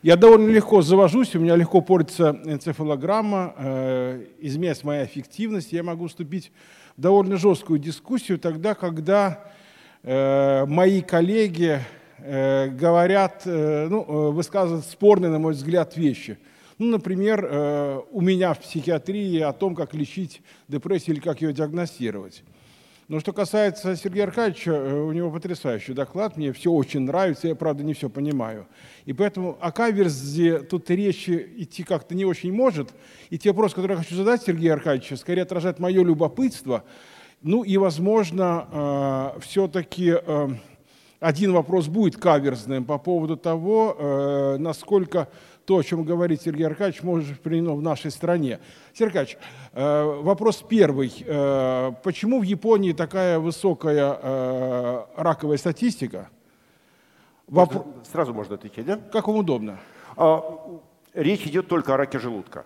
[0.03, 6.07] Я довольно легко завожусь, у меня легко портится энцефалограмма, э, изменяется моя эффективность, я могу
[6.07, 6.51] вступить
[6.95, 9.51] в довольно жесткую дискуссию тогда, когда
[10.03, 11.79] э, мои коллеги
[12.19, 16.37] э, говорят, э, ну, э, высказывают спорные, на мой взгляд, вещи.
[16.77, 21.53] Ну, например, э, у меня в психиатрии о том, как лечить депрессию или как ее
[21.53, 22.43] диагностировать.
[23.07, 27.55] Но что касается Сергея Аркадьевича, э, у него потрясающий доклад, мне все очень нравится, я,
[27.55, 28.67] правда, не все понимаю.
[29.05, 32.89] И поэтому о каверзе тут речи идти как-то не очень может.
[33.29, 36.83] И те вопросы, которые я хочу задать Сергею Аркадьевичу, скорее отражают мое любопытство.
[37.41, 38.67] Ну и, возможно,
[39.37, 40.49] э, все-таки э,
[41.21, 45.29] один вопрос будет каверзным по поводу того, насколько
[45.67, 48.61] то, о чем говорит Сергей Аркадьевич, может быть применено в нашей стране.
[48.93, 49.37] Сергей Аркадьевич,
[49.73, 51.11] э, вопрос первый.
[51.25, 56.29] Э, почему в Японии такая высокая э, раковая статистика?
[57.47, 57.83] Вопр...
[58.09, 58.97] Сразу можно отвечать, да?
[59.11, 59.77] Как вам удобно.
[60.15, 60.79] А,
[61.13, 62.65] речь идет только о раке желудка.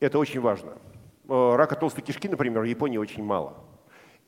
[0.00, 0.72] Это очень важно.
[1.28, 3.58] Рака толстой кишки, например, в Японии очень мало.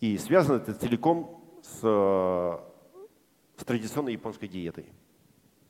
[0.01, 4.93] И связано это целиком с, с традиционной японской диетой.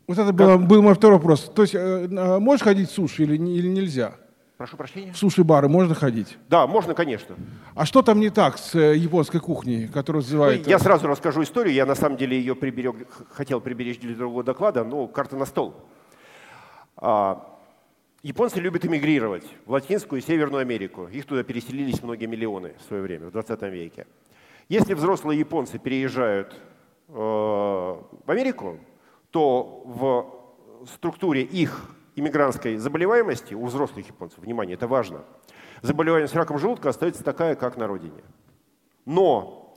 [0.06, 1.50] Вот это был, был мой второй вопрос.
[1.54, 4.16] То есть э, э, можешь ходить в суши или, или нельзя?
[4.56, 5.12] Прошу прощения?
[5.12, 6.38] В суши-бары можно ходить?
[6.48, 7.34] Да, можно, конечно.
[7.74, 10.64] А что там не так с э, японской кухней, которую называют...
[10.64, 11.74] Ну, я сразу расскажу историю.
[11.74, 12.96] Я на самом деле ее приберег,
[13.30, 15.74] хотел приберечь для другого доклада, но карта на стол.
[16.96, 17.58] А,
[18.22, 21.08] японцы любят эмигрировать в Латинскую и Северную Америку.
[21.08, 24.06] Их туда переселились многие миллионы в свое время, в 20 веке.
[24.68, 26.54] Если взрослые японцы переезжают
[27.08, 28.78] э, в Америку,
[29.34, 35.24] то в структуре их иммигрантской заболеваемости у взрослых японцев, внимание, это важно,
[35.82, 38.22] заболеваемость раком желудка остается такая, как на родине.
[39.04, 39.74] Но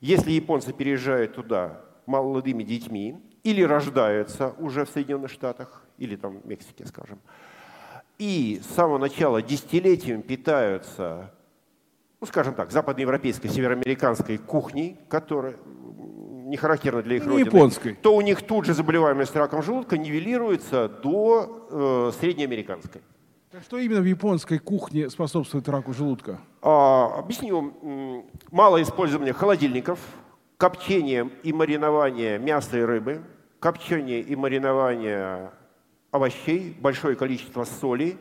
[0.00, 6.46] если японцы переезжают туда молодыми детьми или рождаются уже в Соединенных Штатах, или там в
[6.46, 7.18] Мексике, скажем,
[8.16, 11.34] и с самого начала десятилетиями питаются,
[12.20, 15.56] ну, скажем так, западноевропейской, североамериканской кухней, которая
[16.50, 17.94] не характерна для их Не родины, японской.
[17.94, 23.00] то у них тут же заболеваемость раком желудка нивелируется до э, среднеамериканской.
[23.50, 26.40] Так Что именно в японской кухне способствует раку желудка?
[26.62, 28.24] А, объясню.
[28.50, 29.98] Мало использования холодильников,
[30.56, 33.22] копчение и маринование мяса и рыбы,
[33.60, 35.50] копчение и маринование
[36.10, 38.18] овощей, большое количество соли,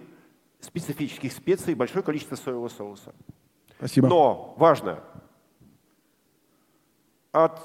[0.60, 3.14] специфических специй, большое количество соевого соуса.
[3.78, 4.08] Спасибо.
[4.08, 5.00] Но важно,
[7.32, 7.60] от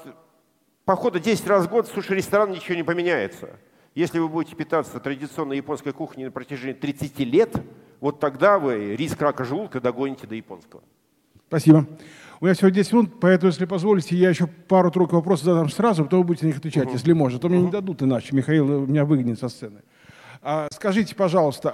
[0.85, 3.49] похода 10 раз в год в суши-ресторан ничего не поменяется.
[3.95, 7.55] Если вы будете питаться традиционной японской кухней на протяжении 30 лет,
[7.99, 10.83] вот тогда вы риск рака желудка догоните до японского.
[11.47, 11.87] Спасибо.
[12.41, 16.19] У меня всего 10 минут, поэтому, если позволите, я еще пару-тройку вопросов задам сразу, потом
[16.19, 17.37] вы будете на них отвечать, если можно.
[17.37, 18.35] А то мне не дадут иначе.
[18.35, 19.81] Михаил меня выгонит со сцены.
[20.41, 21.73] А, Скажите, пожалуйста,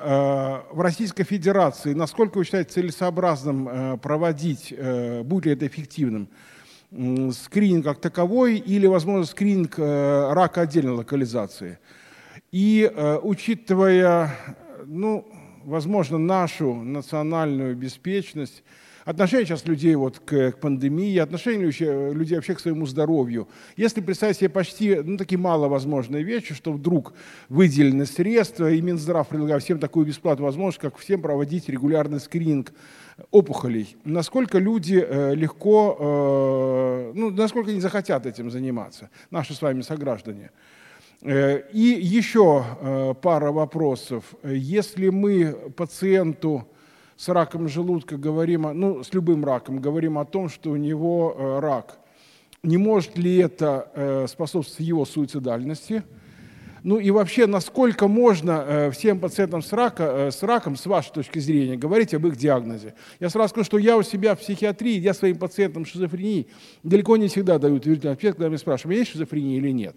[0.69, 6.29] э, в Российской Федерации насколько вы считаете целесообразным э, проводить, э, будет ли это эффективным,
[6.91, 11.79] скрининг как таковой или, возможно, скрининг э, рака отдельной локализации?
[12.51, 14.35] И э, учитывая,
[14.85, 15.25] ну,
[15.63, 18.63] возможно, нашу национальную беспечность,
[19.05, 23.47] отношение сейчас людей вот к, к пандемии, отношение вообще- людей вообще к своему здоровью.
[23.77, 27.13] Если представить себе почти, ну, такие маловозможные вещи, что вдруг
[27.49, 32.73] выделены средства, и Минздрав предлагает всем такую бесплатную возможность, как всем проводить регулярный скрининг
[33.31, 33.95] опухолей.
[34.05, 40.49] Насколько люди э, легко, э, ну, насколько они захотят этим заниматься, наши с вами сограждане.
[41.21, 44.23] Э, И еще э, пара вопросов.
[44.43, 46.67] Э, Если мы пациенту
[47.21, 51.59] с раком желудка говорим, ну, с любым раком, говорим о том, что у него э,
[51.59, 51.99] рак,
[52.63, 56.01] не может ли это э, способствовать его суицидальности?
[56.81, 61.37] Ну и вообще, насколько можно э, всем пациентам с, рака, с раком, с вашей точки
[61.37, 62.95] зрения, говорить об их диагнозе?
[63.19, 66.47] Я сразу скажу, что я у себя в психиатрии, я своим пациентам с шизофренией
[66.81, 69.95] далеко не всегда даю утвердительный ответ, когда меня спрашивают, у меня есть шизофрения или нет.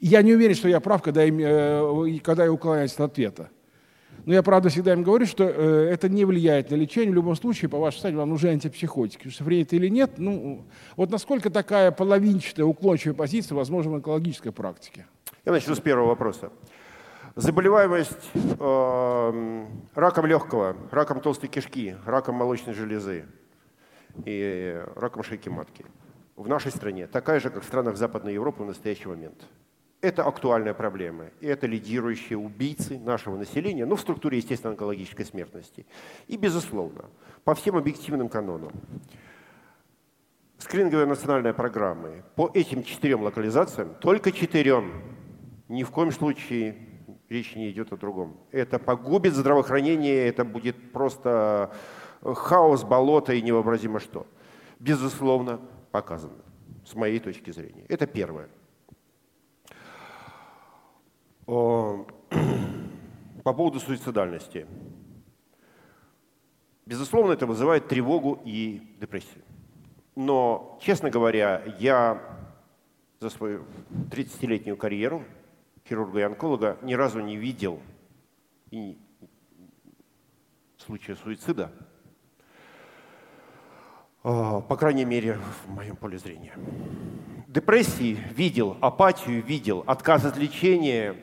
[0.00, 3.48] Я не уверен, что я прав, когда, и когда я уклоняюсь от ответа.
[4.26, 7.12] Но я, правда, всегда им говорю, что э, это не влияет на лечение.
[7.12, 9.28] В любом случае, по вашей стадии, вам нужны антипсихотики.
[9.28, 15.06] Шизофрения это или нет, ну, вот насколько такая половинчатая, уклончивая позиция возможна в онкологической практике?
[15.44, 16.50] Я начну с первого вопроса.
[17.36, 23.26] Заболеваемость э, раком легкого, раком толстой кишки, раком молочной железы
[24.24, 25.84] и раком шейки матки
[26.36, 29.46] в нашей стране такая же, как в странах Западной Европы в настоящий момент.
[30.06, 35.84] Это актуальная проблема, и это лидирующие убийцы нашего населения, ну, в структуре, естественно, онкологической смертности.
[36.28, 37.06] И, безусловно,
[37.42, 38.70] по всем объективным канонам,
[40.58, 44.92] скрининговые национальные программы по этим четырем локализациям, только четырем,
[45.66, 46.76] ни в коем случае
[47.28, 48.36] речь не идет о другом.
[48.52, 51.74] Это погубит здравоохранение, это будет просто
[52.22, 54.24] хаос, болото и невообразимо что.
[54.78, 56.44] Безусловно, показано,
[56.84, 57.84] с моей точки зрения.
[57.88, 58.48] Это первое.
[63.44, 64.66] По поводу суицидальности.
[66.84, 69.42] Безусловно, это вызывает тревогу и депрессию.
[70.14, 72.22] Но, честно говоря, я
[73.20, 73.64] за свою
[74.10, 75.24] 30-летнюю карьеру
[75.88, 77.80] хирурга и онколога ни разу не видел
[78.70, 78.98] и
[80.78, 81.70] случая суицида,
[84.22, 86.54] а, по крайней мере, в моем поле зрения.
[87.46, 91.16] Депрессии видел, апатию видел, отказ от лечения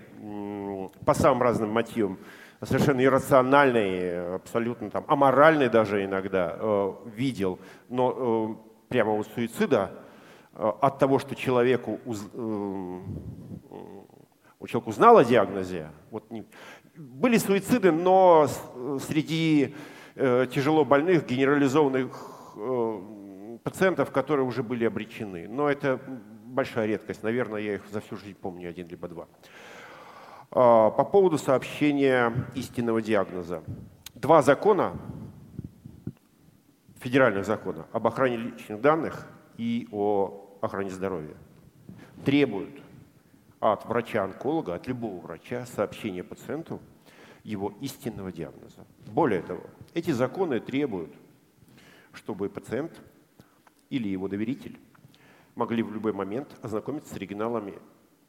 [1.05, 2.17] по самым разным мотивам,
[2.61, 9.91] совершенно иррациональный, абсолютно там, аморальный даже иногда э, видел, но э, прямо у суицида
[10.53, 12.99] э, от того, что человеку уз- э,
[14.59, 16.45] у человека узнал о диагнозе, вот не-
[16.95, 18.47] были суициды, но
[19.07, 19.75] среди
[20.15, 23.01] э, тяжело больных, генерализованных э,
[23.63, 25.47] пациентов, которые уже были обречены.
[25.49, 25.99] Но это
[26.45, 27.23] большая редкость.
[27.23, 29.27] Наверное, я их за всю жизнь помню один либо два.
[30.55, 33.63] А, По поводу сообщения истинного диагноза.
[34.13, 34.95] Два закона,
[36.99, 39.27] федеральных закона об охране личных данных
[39.57, 41.35] и о охране здоровья
[42.23, 42.69] требуют
[43.59, 46.79] от врача-онколога, от любого врача сообщения пациенту
[47.43, 48.85] его истинного диагноза.
[49.07, 49.63] Более того,
[49.95, 51.15] эти законы требуют,
[52.11, 53.01] чтобы пациент
[53.89, 54.79] или его доверитель
[55.55, 57.73] могли в любой момент ознакомиться с оригиналами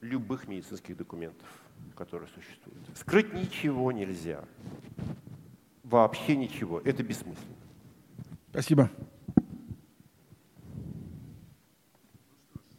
[0.01, 1.49] любых медицинских документов,
[1.97, 2.79] которые существуют.
[2.97, 4.45] Скрыть ничего нельзя.
[5.83, 6.81] вообще ничего.
[6.81, 7.57] Это бессмысленно.
[8.51, 8.91] Спасибо.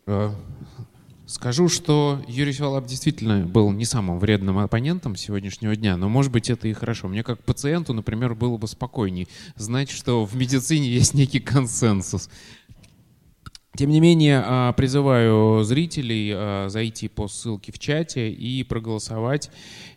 [0.08, 0.32] Э,
[1.26, 6.49] скажу, что Юрий Севалап действительно был не самым вредным оппонентом сегодняшнего дня, но, может быть,
[6.49, 7.08] это и хорошо.
[7.08, 12.30] Мне как пациенту, например, было бы спокойней знать, что в медицине есть некий консенсус.
[13.76, 19.51] Тем не менее, а, призываю зрителей а, зайти по ссылке в чате и проголосовать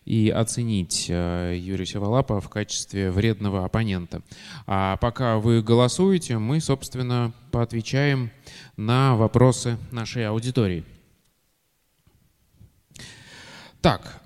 [0.05, 4.23] и оценить а, Юрия Севалапа в качестве вредного оппонента.
[4.67, 8.31] А пока вы голосуете, мы, собственно, поотвечаем
[8.77, 10.85] на вопросы нашей аудитории.
[13.81, 14.23] Так,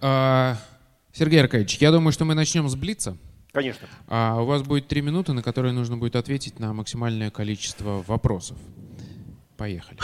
[1.12, 3.18] Сергей Аркадьевич, я думаю, что мы начнем с Блица.
[3.53, 3.86] Конечно.
[4.09, 8.57] А у вас будет три минуты, на которые нужно будет ответить на максимальное количество вопросов.
[9.57, 9.98] Поехали.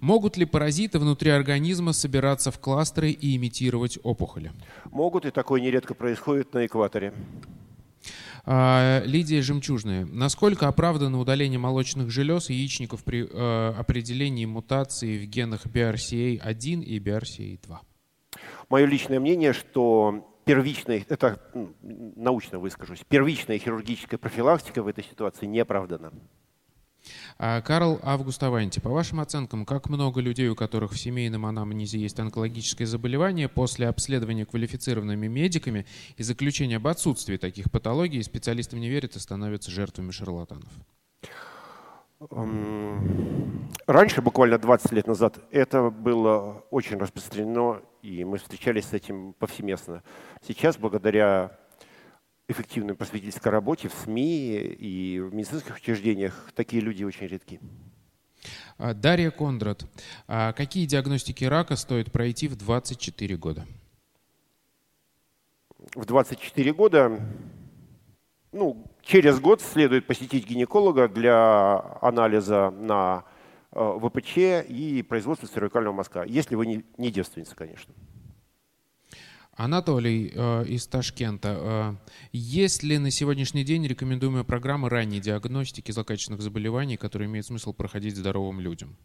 [0.00, 4.52] Могут ли паразиты внутри организма собираться в кластеры и имитировать опухоли?
[4.92, 7.12] Могут, и такое нередко происходит на экваторе.
[8.44, 10.06] А, Лидия Жемчужная.
[10.06, 16.98] Насколько оправдано удаление молочных желез и яичников при э, определении мутации в генах BRCA1 и
[16.98, 17.76] BRCA2?
[18.70, 21.42] Мое личное мнение, что первичная, это
[21.82, 26.12] научно выскажусь, первичная хирургическая профилактика в этой ситуации не оправдана.
[27.40, 31.96] А, Карл Август Аванти, по вашим оценкам, как много людей, у которых в семейном анамнезе
[31.96, 35.86] есть онкологическое заболевание, после обследования квалифицированными медиками
[36.16, 40.68] и заключения об отсутствии таких патологий, специалистам не верят и становятся жертвами шарлатанов?
[43.86, 50.02] Раньше, буквально 20 лет назад, это было очень распространено, и мы встречались с этим повсеместно.
[50.42, 51.56] Сейчас, благодаря
[52.48, 57.60] эффективной просветительской работе в СМИ и в медицинских учреждениях такие люди очень редки.
[58.78, 59.84] А, Дарья Кондрат.
[60.26, 63.66] А какие диагностики рака стоит пройти в 24 года?
[65.94, 67.20] В 24 года,
[68.52, 73.24] ну, через год следует посетить гинеколога для анализа на
[73.72, 77.94] э, ВПЧ и производства цервикального мазка, если вы не, не девственница, конечно.
[79.58, 81.48] Анатолий э, из Ташкента.
[81.60, 81.94] Э,
[82.30, 88.16] есть ли на сегодняшний день рекомендуемая программа ранней диагностики злокачественных заболеваний, которые имеют смысл проходить
[88.16, 88.96] здоровым людям?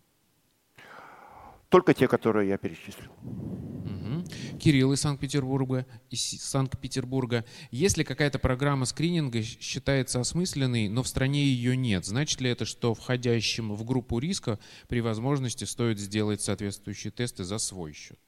[1.70, 3.12] Только те, которые я перечислил.
[3.24, 4.60] Угу.
[4.60, 5.88] Кирилл из Санкт-Петербурга.
[6.12, 7.45] Из Санкт-Петербурга.
[7.72, 12.93] Если какая-то программа скрининга считается осмысленной, но в стране ее нет, значит ли это, что
[12.93, 18.20] входящим в группу риска при возможности стоит сделать соответствующие тесты за свой счет?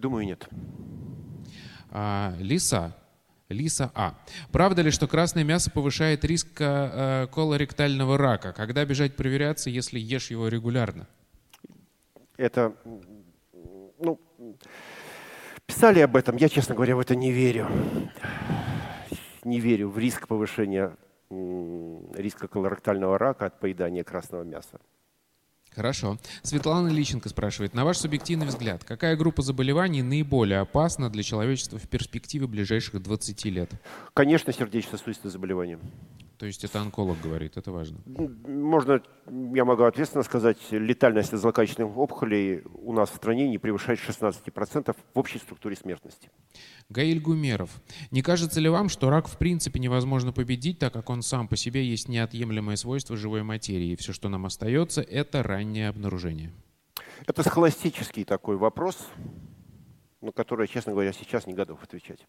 [0.00, 0.48] Думаю, нет.
[1.90, 2.96] А, лиса.
[3.50, 4.14] Лиса А.
[4.50, 8.52] Правда ли, что красное мясо повышает риск э, колоректального рака?
[8.52, 11.06] Когда бежать проверяться, если ешь его регулярно?
[12.36, 12.74] Это,
[13.98, 14.18] ну,
[15.66, 16.36] писали об этом.
[16.36, 17.68] Я, честно говоря, в это не верю.
[19.44, 20.96] Не верю в риск повышения
[21.28, 24.80] риска колоректального рака от поедания красного мяса.
[25.74, 26.18] Хорошо.
[26.42, 31.88] Светлана Личенко спрашивает, на ваш субъективный взгляд, какая группа заболеваний наиболее опасна для человечества в
[31.88, 33.70] перспективе ближайших 20 лет?
[34.12, 35.78] Конечно, сердечно-сосудистые заболевания.
[36.40, 38.00] То есть это онколог говорит, это важно.
[38.06, 44.96] Можно, я могу ответственно сказать, летальность злокачественных опухолей у нас в стране не превышает 16%
[45.12, 46.30] в общей структуре смертности.
[46.88, 47.82] Гаиль Гумеров.
[48.10, 51.56] Не кажется ли вам, что рак в принципе невозможно победить, так как он сам по
[51.56, 56.54] себе есть неотъемлемое свойство живой материи, и все, что нам остается, это раннее обнаружение?
[57.26, 58.96] Это схоластический такой вопрос,
[60.22, 62.26] на который, честно говоря, сейчас не готов отвечать.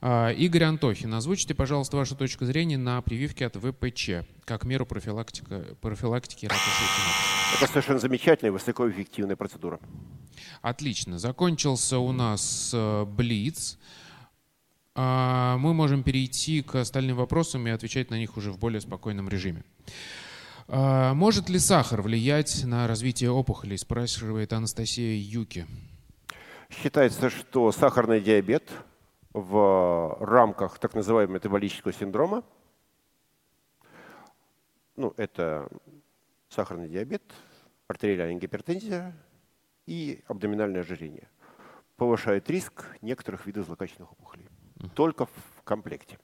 [0.00, 5.76] А, Игорь Антохин, озвучите, пожалуйста, вашу точку зрения на прививке от ВПЧ как меру профилактика,
[5.80, 9.78] профилактики рака шейки Это совершенно замечательная, высокоэффективная процедура.
[10.60, 11.18] Отлично.
[11.18, 13.78] Закончился у нас э, Блиц.
[14.94, 19.28] А, мы можем перейти к остальным вопросам и отвечать на них уже в более спокойном
[19.28, 19.64] режиме.
[20.68, 25.66] А, может ли сахар влиять на развитие опухолей, спрашивает Анастасия Юки.
[26.70, 28.70] Считается, что сахарный диабет
[29.32, 32.44] в рамках так называемого метаболического синдрома.
[34.96, 35.68] Ну, это
[36.48, 37.22] сахарный диабет,
[37.88, 39.16] артериальная гипертензия
[39.86, 41.28] и абдоминальное ожирение.
[41.96, 44.48] Повышает риск некоторых видов злокачественных опухолей.
[44.94, 46.18] Только в комплекте.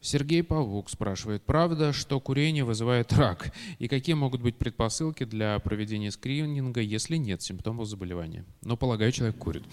[0.00, 3.52] Сергей Павук спрашивает, правда, что курение вызывает рак?
[3.80, 8.44] И какие могут быть предпосылки для проведения скрининга, если нет симптомов заболевания?
[8.62, 9.64] Но, полагаю, человек курит.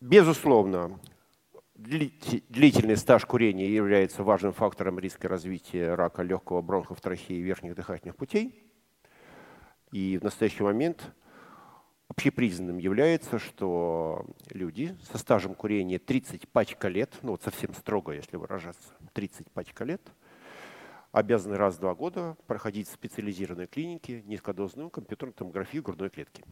[0.00, 0.98] Безусловно,
[1.74, 8.16] длительный стаж курения является важным фактором риска развития рака легкого бронхов, трахеи и верхних дыхательных
[8.16, 8.64] путей.
[9.92, 11.12] И в настоящий момент
[12.10, 18.36] Общепризнанным является, что люди со стажем курения 30 пачка лет, ну вот совсем строго, если
[18.36, 20.02] выражаться, 30 пачка лет,
[21.12, 26.42] обязаны раз в два года проходить в специализированной клинике низкодозную компьютерную томографию грудной клетки.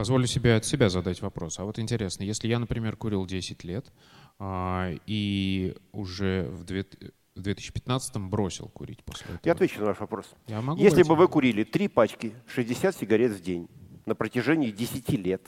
[0.00, 1.58] Позволю себе от себя задать вопрос.
[1.58, 3.92] А вот интересно, если я, например, курил 10 лет
[4.38, 6.86] а, и уже в, две,
[7.34, 9.40] в 2015 бросил курить после этого.
[9.44, 10.34] Я отвечу на ваш вопрос.
[10.46, 13.68] Я могу Если бы вы курили три пачки 60 сигарет в день
[14.06, 15.46] на протяжении 10 лет,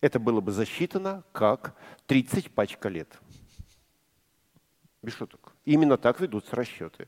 [0.00, 1.76] это было бы засчитано как
[2.08, 3.20] 30 пачка лет.
[5.00, 5.52] Без шуток.
[5.64, 7.06] Именно так ведутся расчеты.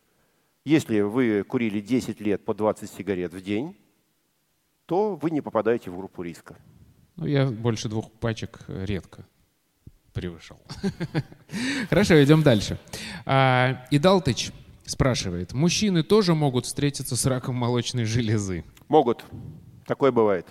[0.65, 3.77] Если вы курили 10 лет по 20 сигарет в день,
[4.87, 6.57] то вы не попадаете в группу риска.
[7.17, 9.27] Ну, я больше двух пачек редко
[10.13, 10.61] превышал.
[11.89, 12.79] Хорошо, идем дальше.
[13.27, 14.53] А, Идалтыч
[14.87, 18.65] спрашивает, мужчины тоже могут встретиться с раком молочной железы?
[18.89, 19.25] Могут.
[19.87, 20.47] Такое бывает.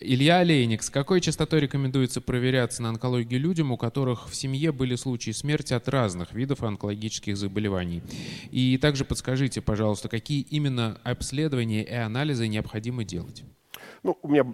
[0.00, 4.96] Илья Олейник, с какой частотой рекомендуется проверяться на онкологию людям, у которых в семье были
[4.96, 8.02] случаи смерти от разных видов онкологических заболеваний?
[8.50, 13.44] И также подскажите, пожалуйста, какие именно обследования и анализы необходимо делать?
[14.02, 14.52] Ну, у меня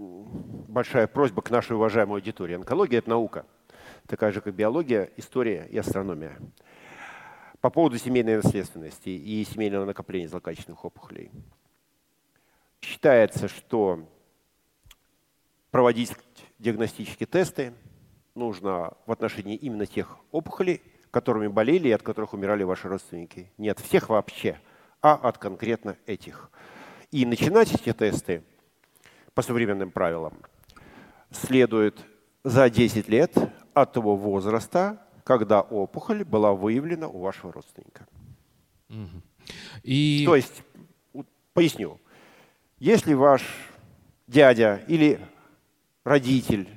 [0.00, 2.54] большая просьба к нашей уважаемой аудитории.
[2.54, 3.44] Онкология– это наука,
[4.06, 6.38] такая же, как биология, история и астрономия.
[7.60, 11.30] По поводу семейной наследственности и семейного накопления злокачественных опухолей.
[12.80, 14.08] Считается, что
[15.70, 16.12] проводить
[16.58, 17.74] диагностические тесты
[18.34, 20.80] нужно в отношении именно тех опухолей,
[21.10, 23.50] которыми болели и от которых умирали ваши родственники.
[23.58, 24.58] Не от всех вообще,
[25.02, 26.50] а от конкретно этих.
[27.10, 28.42] И начинать эти тесты
[29.34, 30.34] по современным правилам
[31.30, 32.04] следует
[32.44, 33.36] за 10 лет
[33.74, 38.06] от того возраста, когда опухоль была выявлена у вашего родственника.
[39.82, 40.24] И...
[40.26, 40.62] То есть,
[41.52, 42.00] поясню,
[42.78, 43.42] если ваш
[44.26, 45.20] дядя или
[46.04, 46.68] родитель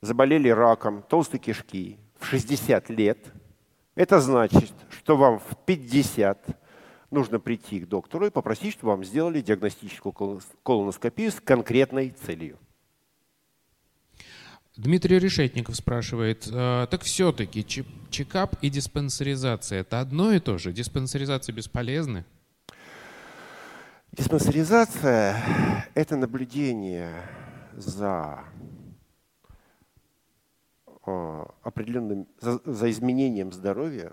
[0.00, 3.18] заболели раком толстой кишки в 60 лет,
[3.94, 6.63] это значит, что вам в 50
[7.14, 12.58] нужно прийти к доктору и попросить, чтобы вам сделали диагностическую колоноскопию с конкретной целью.
[14.76, 17.64] Дмитрий Решетников спрашивает, «А, так все-таки
[18.10, 20.72] чекап и диспансеризация– это одно и то же?
[20.72, 22.24] Диспансеризация бесполезны?
[24.10, 27.12] Диспансеризация– это наблюдение
[27.72, 28.44] за
[31.06, 34.12] а, определенным, за, за изменением здоровья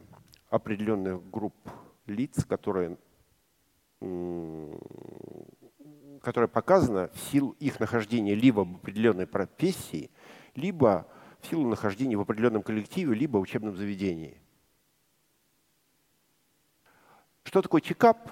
[0.51, 1.55] определенных групп
[2.11, 2.97] лиц, которые,
[6.21, 10.11] которая показана в силу их нахождения либо в определенной профессии,
[10.55, 11.07] либо
[11.41, 14.37] в силу нахождения в определенном коллективе, либо учебном заведении.
[17.43, 18.31] Что такое чекап?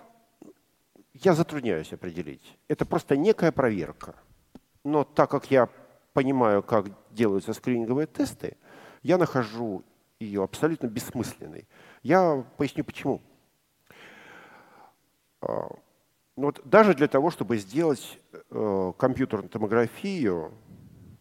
[1.13, 2.57] Я затрудняюсь определить.
[2.67, 4.15] Это просто некая проверка.
[4.83, 5.67] Но так как я
[6.13, 8.55] понимаю, как делаются скрининговые тесты,
[9.03, 9.83] я нахожу
[10.19, 11.67] ее абсолютно бессмысленной.
[12.03, 13.21] Я поясню почему.
[15.41, 15.69] А,
[16.35, 18.19] ну вот даже для того, чтобы сделать
[18.49, 20.53] э, компьютерную томографию,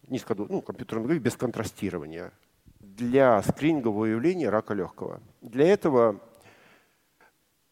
[0.07, 2.31] низко, ну, компьютерную томографию без контрастирования,
[2.79, 5.21] для скринингового выявления рака легкого.
[5.41, 6.19] Для этого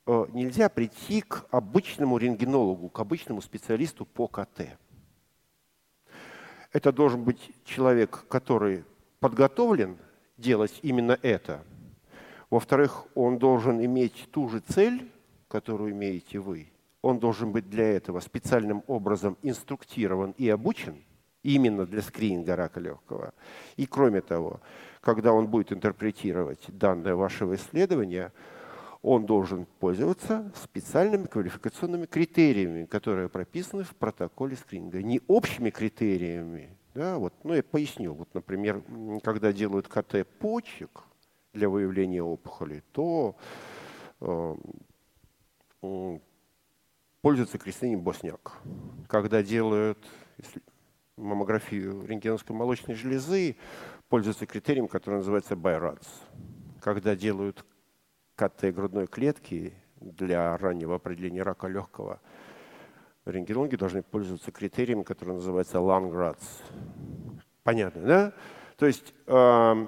[0.06, 4.78] э, нельзя прийти к обычному рентгенологу, к обычному специалисту по КТ.
[6.72, 8.84] Это должен быть человек, который
[9.20, 9.98] подготовлен
[10.38, 11.64] делать именно это.
[12.50, 15.12] Во-вторых, он должен иметь ту же цель,
[15.48, 16.72] которую имеете вы,
[17.02, 21.04] он должен быть для этого специальным образом инструктирован и обучен
[21.44, 23.34] именно для скрининга рака легкого.
[23.78, 24.60] И кроме того,
[25.02, 28.34] когда он будет интерпретировать данные вашего исследования,
[29.02, 35.02] он должен пользоваться специальными квалификационными критериями, которые прописаны в протоколе скрининга.
[35.02, 36.76] Не общими критериями.
[36.94, 38.14] Да, вот, ну, я поясню.
[38.14, 38.84] Вот, например,
[39.24, 41.04] когда делают КТ почек
[41.54, 43.36] для выявления опухоли, то
[44.20, 44.56] э,
[47.22, 48.54] пользуется кристиной Босняк.
[49.08, 49.98] Когда делают
[51.18, 53.58] маммографию рентгеновской молочной железы,
[54.10, 56.08] пользуются критерием, который называется BIRADS.
[56.82, 57.66] Когда делают
[58.36, 62.22] КТ грудной клетки для раннего определения рака легкого,
[63.26, 66.44] рентгенологи должны пользоваться критерием, который называется LUNGRADS.
[67.64, 68.34] Понятно, да?
[68.78, 69.88] То есть э,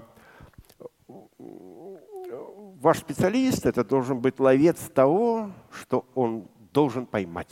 [2.80, 7.52] ваш специалист это должен быть ловец того, что он должен поймать.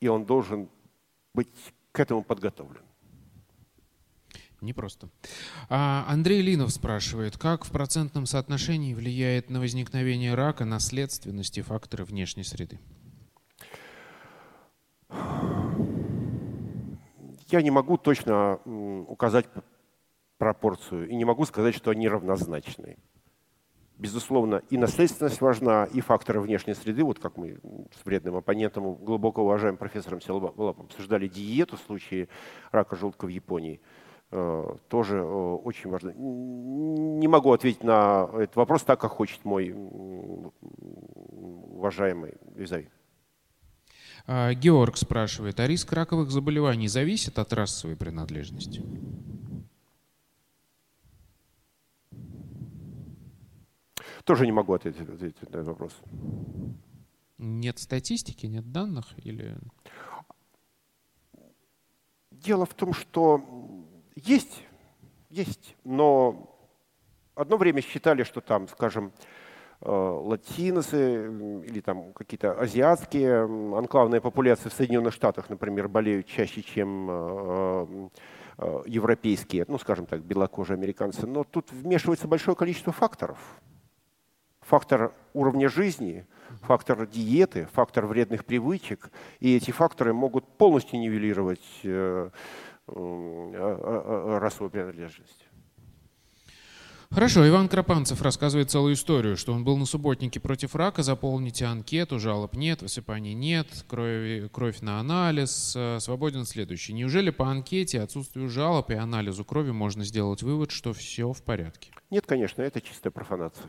[0.00, 0.68] И он должен
[1.34, 1.48] быть
[1.92, 2.82] к этому подготовлен.
[4.60, 5.08] Непросто.
[5.68, 12.44] А Андрей Линов спрашивает, как в процентном соотношении влияет на возникновение рака наследственности факторы внешней
[12.44, 12.78] среды?
[17.52, 18.56] я не могу точно
[19.08, 19.46] указать
[20.38, 22.96] пропорцию и не могу сказать, что они равнозначны.
[23.98, 27.04] Безусловно, и наследственность важна, и факторы внешней среды.
[27.04, 27.58] Вот как мы
[28.00, 32.28] с вредным оппонентом, глубоко уважаемым профессором Силабалапом обсуждали диету в случае
[32.72, 33.80] рака желудка в Японии,
[34.30, 36.12] э, тоже э, очень важно.
[36.16, 39.72] Не могу ответить на этот вопрос так, как хочет мой
[41.82, 42.88] уважаемый визави.
[44.26, 48.82] А, Георг спрашивает, а риск раковых заболеваний зависит от расовой принадлежности?
[54.24, 55.92] Тоже не могу ответить, ответить на этот вопрос.
[57.38, 59.56] Нет статистики, нет данных или...
[62.30, 63.40] Дело в том, что
[64.14, 64.64] есть,
[65.30, 66.56] есть, но
[67.34, 69.12] одно время считали, что там, скажем,
[69.80, 71.26] э, латиносы
[71.64, 73.44] или там какие-то азиатские
[73.76, 78.08] анклавные популяции в Соединенных Штатах, например, болеют чаще, чем э,
[78.58, 81.26] э, европейские, ну, скажем так, белокожие американцы.
[81.26, 83.38] Но тут вмешивается большое количество факторов
[84.72, 86.24] фактор уровня жизни,
[86.62, 89.10] фактор диеты, фактор вредных привычек.
[89.38, 92.30] И эти факторы могут полностью нивелировать э,
[92.86, 95.46] э, расовую принадлежность.
[97.10, 102.18] Хорошо, Иван Кропанцев рассказывает целую историю, что он был на субботнике против рака, заполните анкету,
[102.18, 106.94] жалоб нет, высыпаний нет, кровь, кровь на анализ, э, свободен следующий.
[106.94, 111.90] Неужели по анкете, отсутствию жалоб и анализу крови можно сделать вывод, что все в порядке?
[112.08, 113.66] Нет, конечно, это чистая профанация.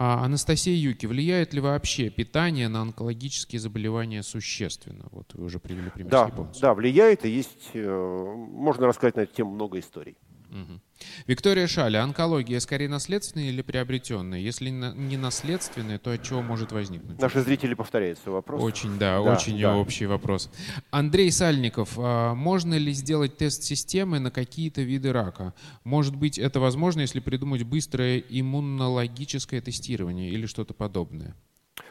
[0.00, 5.08] А, Анастасия Юки, влияет ли вообще питание на онкологические заболевания существенно?
[5.10, 9.22] Вот вы уже привели пример да, с Да, влияет, и есть, э, можно рассказать на
[9.22, 10.16] эту тему много историй.
[10.50, 10.80] Угу.
[11.26, 14.38] Виктория Шаля, онкология скорее наследственная или приобретенная?
[14.38, 17.20] Если не наследственная, то от чего может возникнуть?
[17.20, 18.62] Наши зрители повторяются вопрос.
[18.62, 19.76] Очень, да, да очень да.
[19.76, 20.50] общий вопрос.
[20.90, 25.54] Андрей Сальников, а можно ли сделать тест системы на какие-то виды рака?
[25.84, 31.36] Может быть, это возможно, если придумать быстрое иммунологическое тестирование или что-то подобное?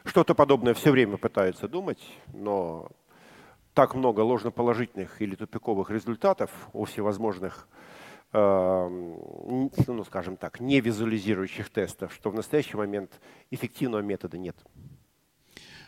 [0.04, 2.00] Что-то подобное все время пытаются думать,
[2.34, 2.90] но
[3.74, 7.68] так много ложноположительных или тупиковых результатов у всевозможных
[8.34, 13.20] ну, скажем так, не визуализирующих тестов, что в настоящий момент
[13.52, 14.58] эффективного метода нет.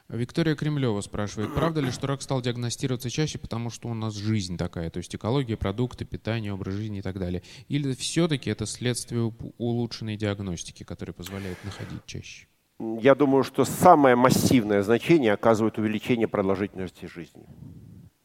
[0.10, 4.58] Виктория Кремлева спрашивает, правда ли, что рак стал диагностироваться чаще, потому что у нас жизнь
[4.58, 7.44] такая, то есть экология, продукты, питание, образ жизни и так далее?
[7.68, 12.48] Или все-таки это следствие улучшенной диагностики, которая позволяет находить чаще?
[12.80, 17.46] Я думаю, что самое массивное значение оказывает увеличение продолжительности жизни.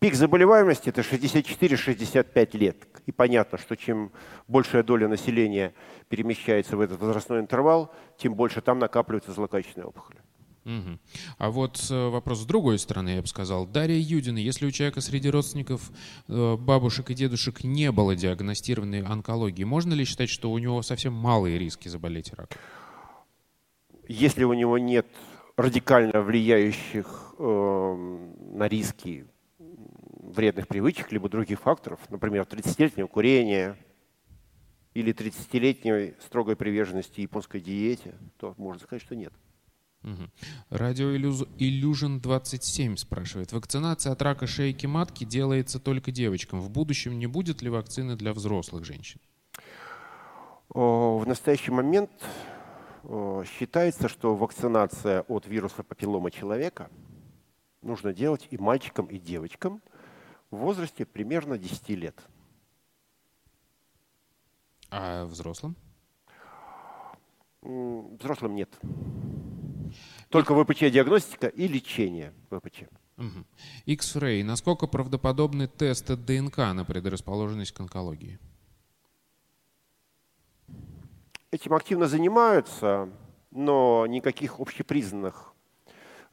[0.04, 2.76] Пик заболеваемости– это 64-65 лет.
[3.06, 4.12] И понятно, что чем
[4.48, 5.72] большая доля населения
[6.10, 10.18] перемещается в этот возрастной интервал, тем больше там накапливается злокачественные опухоли.
[10.66, 10.98] Угу.
[11.38, 13.66] А вот э, вопрос с другой стороны, я бы сказал.
[13.66, 15.90] Дарья Юдина, если у человека среди родственников
[16.28, 21.14] э, бабушек и дедушек не было диагностированной онкологии, можно ли считать, что у него совсем
[21.14, 22.58] малые риски заболеть раком?
[24.06, 25.06] Если у него нет
[25.56, 29.28] радикально влияющих э, на риски
[30.34, 33.76] вредных привычек, либо других факторов, например, 30-летнего курения
[34.92, 39.32] или 30-летней строгой приверженности японской диете, то можно сказать, что нет.
[40.02, 40.30] Угу.
[40.70, 43.52] Радио Illusion 27 спрашивает.
[43.52, 46.60] Вакцинация от рака шейки матки делается только девочкам.
[46.60, 49.20] В будущем не будет ли вакцины для взрослых женщин?
[50.68, 52.10] В настоящий момент
[53.58, 56.90] считается, что вакцинация от вируса папиллома человека
[57.82, 59.80] нужно делать и мальчикам, и девочкам–
[60.54, 62.16] в возрасте примерно 10 лет.
[64.90, 65.76] А взрослым?
[67.62, 68.70] Взрослым нет.
[70.28, 72.84] Только ВПЧ-диагностика и лечение ВПЧ.
[73.16, 73.44] Угу.
[73.86, 74.42] X-Ray.
[74.42, 78.38] Насколько правдоподобны тесты ДНК на предрасположенность к онкологии?
[81.50, 83.08] Этим активно занимаются,
[83.52, 85.53] но никаких общепризнанных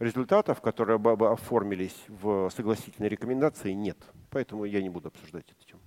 [0.02, 3.97] результатов, которые бы оформились в согласительной рекомендации, нет.
[4.30, 5.82] Поэтому я не буду обсуждать эту тему.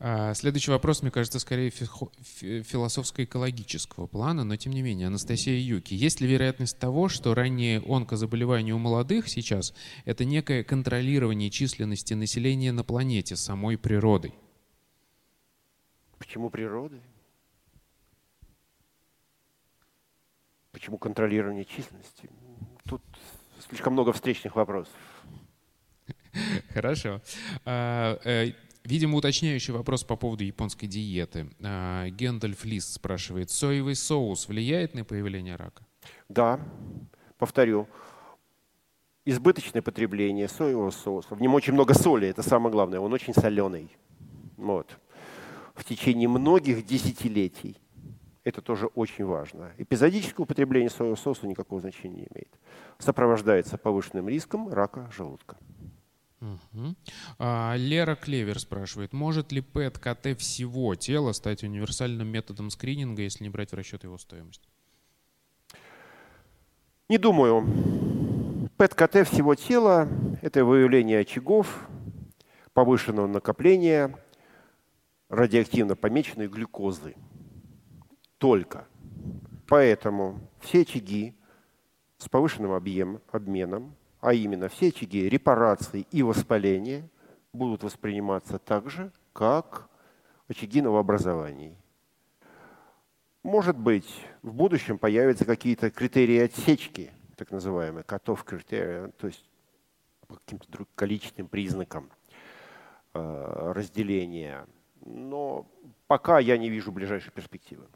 [0.00, 5.08] А, следующий вопрос, мне кажется, скорее философско-экологического плана, но тем не менее.
[5.08, 5.94] Анастасия Юки.
[5.94, 12.70] Есть ли вероятность того, что ранние онкозаболевания у молодых сейчас– это некое контролирование численности населения
[12.70, 14.34] на планете самой природой?
[16.18, 17.00] Почему природой?
[20.70, 22.30] Почему контролирование численности?
[23.66, 24.94] Слишком много встречных вопросов.
[26.74, 27.20] Хорошо.
[27.64, 28.52] А, э,
[28.84, 31.50] видимо, уточняющий вопрос по поводу японской диеты.
[31.62, 35.84] А, Гендальф Лист спрашивает, соевый соус влияет на появление рака?
[36.28, 36.60] Да,
[37.38, 37.88] повторю.
[39.24, 41.34] избыточное потребление соевого соуса.
[41.34, 43.90] В нем очень много соли, это самое главное, он очень соленый.
[44.56, 44.98] Вот.
[45.74, 47.76] В течение многих десятилетий.
[48.48, 49.74] Это тоже очень важно.
[49.76, 52.48] Эпизодическое употребление соевого соуса никакого значения не имеет.
[52.98, 55.58] Сопровождается повышенным риском рака желудка.
[56.40, 56.94] Угу.
[57.38, 63.50] А, Лера Клевер спрашивает, может ли ПЭТ-КТ всего тела стать универсальным методом скрининга, если не
[63.50, 64.66] брать в расчет его стоимость?
[67.10, 67.66] Не думаю.
[68.78, 70.08] ПЭТ-КТ всего тела–
[70.40, 71.86] это выявление очагов
[72.72, 74.18] повышенного накопления
[75.28, 77.14] радиоактивно помеченной глюкозы.
[78.38, 78.86] Только.
[79.66, 81.34] Поэтому все очаги
[82.16, 87.08] с повышенным объем, обменом а именно все очаги репарации и воспаления
[87.52, 89.88] будут восприниматься так же, как
[90.48, 91.76] очаги новообразований.
[93.42, 94.08] Может быть,
[94.42, 99.48] в будущем появятся какие-то критерии отсечки, так называемые, котов критерия, то есть
[100.26, 102.10] по каким-то количественным признакам
[103.14, 104.66] э, разделения.
[105.06, 105.66] Но
[106.08, 107.86] пока я не вижу ближайшей перспективы.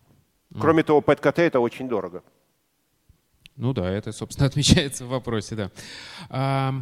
[0.61, 2.22] Кроме того, ПЭТ-КТ это очень дорого.
[3.57, 5.70] Ну да, это, собственно, отмечается в вопросе, да.
[6.30, 6.74] А,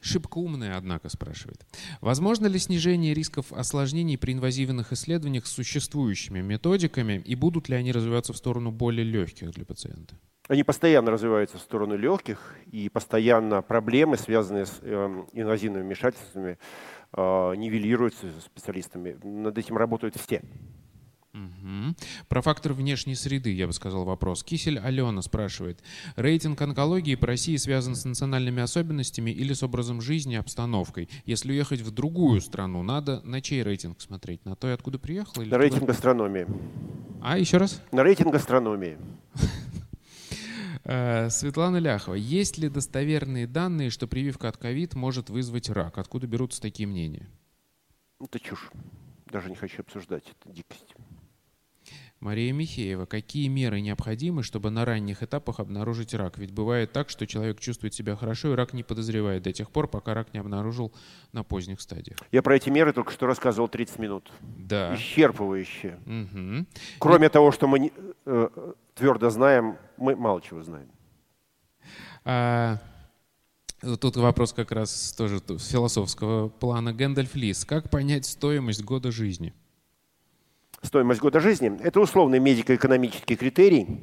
[0.00, 1.66] шибко умная, однако, спрашивает.
[2.00, 7.92] Возможно ли снижение рисков осложнений при инвазивных исследованиях с существующими методиками и будут ли они
[7.92, 10.16] развиваться в сторону более легких для пациента?
[10.48, 16.58] Они постоянно развиваются в сторону легких, и постоянно проблемы, связанные с э, инвазивными вмешательствами,
[17.12, 19.16] э, нивелируются специалистами.
[19.22, 20.42] Над этим работают все.
[21.32, 21.94] Угу.
[22.28, 24.42] Про фактор внешней среды, я бы сказал, вопрос.
[24.42, 25.80] Кисель Алена спрашивает.
[26.16, 31.08] Рейтинг онкологии по России связан с национальными особенностями или с образом жизни, обстановкой?
[31.26, 34.44] Если уехать в другую страну, надо на чей рейтинг смотреть?
[34.44, 35.40] На той, откуда приехал?
[35.40, 36.46] Или на рейтинг гастрономии.
[37.22, 37.80] А, еще раз?
[37.92, 38.98] На рейтинг гастрономии.
[40.82, 42.14] Э, Светлана Ляхова.
[42.14, 45.98] Есть ли достоверные данные, что прививка от ковид может вызвать рак?
[45.98, 47.28] Откуда берутся такие мнения?
[48.18, 48.70] Это чушь.
[49.26, 50.24] Даже не хочу обсуждать.
[50.24, 50.94] Это дикость.
[52.20, 53.06] Мария Михеева.
[53.06, 56.36] Какие меры необходимы, чтобы на ранних этапах обнаружить рак?
[56.36, 59.88] Ведь бывает так, что человек чувствует себя хорошо, и рак не подозревает до тех пор,
[59.88, 60.92] пока рак не обнаружил
[61.32, 62.18] на поздних стадиях.
[62.30, 64.30] Я про эти меры только что рассказывал 30 минут.
[64.40, 64.94] Да.
[64.94, 65.96] Исчерпывающие.
[66.04, 66.66] Угу.
[66.98, 67.30] Кроме и...
[67.30, 67.92] того, что мы не,
[68.26, 68.48] э,
[68.94, 70.90] твердо знаем, мы мало чего знаем.
[72.24, 72.78] А...
[73.98, 76.92] Тут вопрос как раз тоже философского плана.
[76.92, 77.64] Гэндальф Лис.
[77.64, 79.54] Как понять стоимость года жизни?
[80.82, 81.78] Стоимость года жизни.
[81.82, 84.02] Это условный медико-экономический критерий,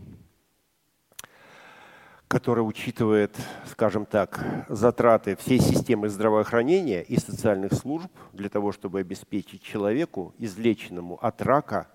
[2.28, 9.64] который учитывает, скажем так, затраты всей системы здравоохранения и социальных служб для того, чтобы обеспечить
[9.64, 11.88] человеку, излеченному от рака,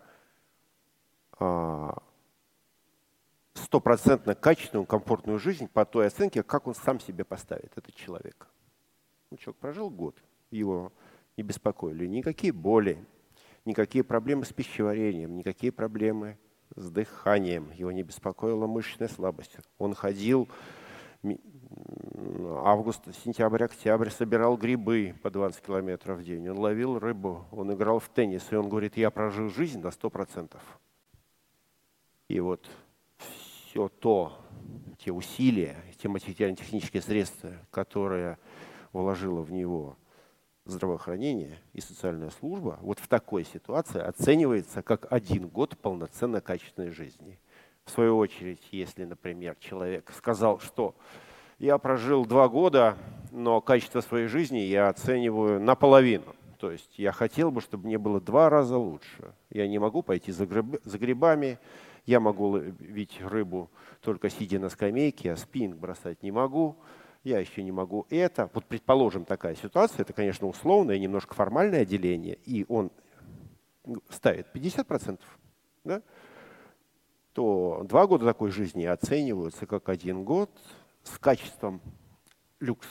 [1.39, 2.03] а,
[3.55, 8.49] стопроцентно качественную, комфортную жизнь по той оценке, как он сам себе поставит, этот человек.
[9.31, 10.17] Ну, человек прожил год,
[10.51, 10.93] его
[11.37, 13.05] не беспокоили никакие боли,
[13.65, 16.39] никакие проблемы с пищеварением, никакие проблемы
[16.75, 17.71] с дыханием.
[17.73, 19.57] Его не беспокоила мышечная слабость.
[19.79, 20.49] Он ходил
[22.65, 26.49] август, сентябрь, октябрь, собирал грибы по 20 километров в день.
[26.49, 28.47] Он ловил рыбу, он играл в теннис.
[28.51, 30.57] И он говорит, я прожил жизнь на 100%.
[32.29, 32.69] И вот
[33.19, 34.39] все то,
[34.99, 38.39] те усилия, те материально-технические средства, которые
[38.93, 39.97] вложила в него
[40.65, 47.39] здравоохранение и социальная служба вот в такой ситуации оценивается как один год полноценной качественной жизни.
[47.85, 50.95] В свою очередь, если, например, человек сказал, что
[51.59, 52.97] я прожил два года,
[53.33, 56.35] но качество своей жизни я оцениваю наполовину.
[56.59, 59.35] То есть я хотел бы, чтобы мне было два раза лучше.
[59.51, 61.59] Я не могу пойти за, гриб, за грибами,
[62.07, 63.69] я могу ловить рыбу
[64.01, 66.77] только сидя на скамейке, а спиннинг бросать не могу
[67.25, 68.51] я еще не могу это.
[68.55, 72.91] Вот предположим такая ситуация, это, конечно, условное, немножко формальное деление, и он
[74.11, 75.19] ставит 50%,
[75.85, 76.03] да,
[77.33, 80.51] то два года такой жизни оцениваются как один год
[81.03, 81.81] с качеством
[82.61, 82.87] люкс.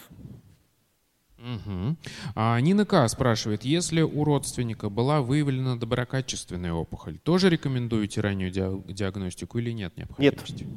[1.37, 1.97] Угу.
[2.35, 3.07] А Нина К.
[3.07, 10.63] спрашивает, если у родственника была выявлена доброкачественная опухоль, тоже рекомендуете раннюю диагностику или нет необходимости?
[10.63, 10.73] Нет,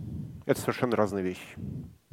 [0.46, 1.56] это совершенно разные вещи.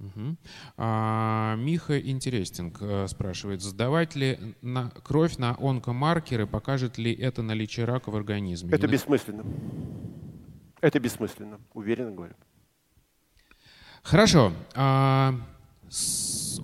[0.01, 0.35] Угу.
[0.77, 7.85] А, Миха Интересинг э, спрашивает, сдавать ли на кровь на онкомаркеры, покажет ли это наличие
[7.85, 8.73] рака в организме?
[8.73, 9.43] Это бессмысленно.
[10.81, 12.33] Это бессмысленно, уверенно говорю.
[14.01, 14.53] Хорошо.
[14.73, 15.35] А,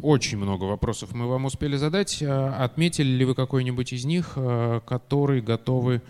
[0.01, 2.23] очень много вопросов мы вам успели задать.
[2.23, 6.01] А, отметили ли вы какой-нибудь из них, а, который готовы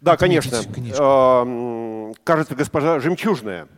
[0.00, 0.62] да, конечно.
[2.24, 3.68] Кажется, госпожа Жемчужная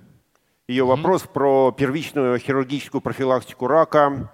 [0.68, 4.30] Ее вопрос про первичную хирургическую профилактику рака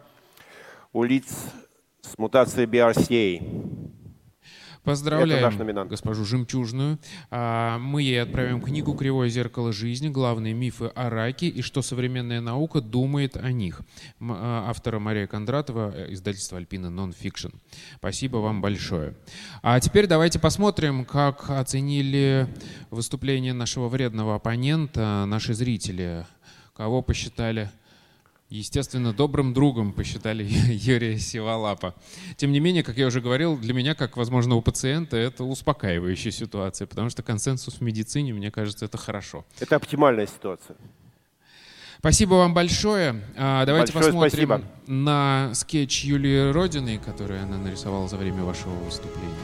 [0.92, 1.26] у лиц
[2.02, 3.87] с мутацией BRCA.
[4.88, 6.98] Поздравляем госпожу Жемчужную.
[7.30, 10.08] А, мы ей отправим книгу «Кривое зеркало жизни.
[10.08, 13.82] Главные мифы о раке и что современная наука думает о них».
[14.18, 17.50] А, автора Мария Кондратова, э, издательство «Альпина Нонфикшн».
[17.96, 19.14] Спасибо вам большое.
[19.62, 22.48] А теперь давайте посмотрим, как оценили
[22.88, 26.24] выступление нашего вредного оппонента наши зрители.
[26.74, 27.70] Кого посчитали
[28.50, 31.94] естественно, добрым другом посчитали Юрия Сиволапа.
[32.36, 36.32] Тем не менее, как я уже говорил, для меня, как, возможно, у пациента, это успокаивающая
[36.32, 39.44] ситуация, потому что консенсус в медицине, мне кажется, это хорошо.
[39.60, 40.76] Это оптимальная ситуация.
[41.98, 43.24] Спасибо вам большое.
[43.36, 44.62] А, давайте большое посмотрим спасибо.
[44.86, 49.34] на скетч Юлии Родиной, который она нарисовала за время вашего выступления.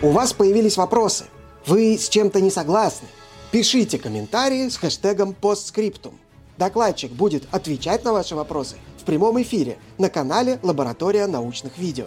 [0.00, 1.26] У вас появились вопросы.
[1.66, 3.06] Вы с чем-то не согласны.
[3.52, 6.18] Пишите комментарии с хэштегом постскриптум.
[6.56, 12.06] Докладчик будет отвечать на ваши вопросы в прямом эфире на канале «Лаборатория научных видео».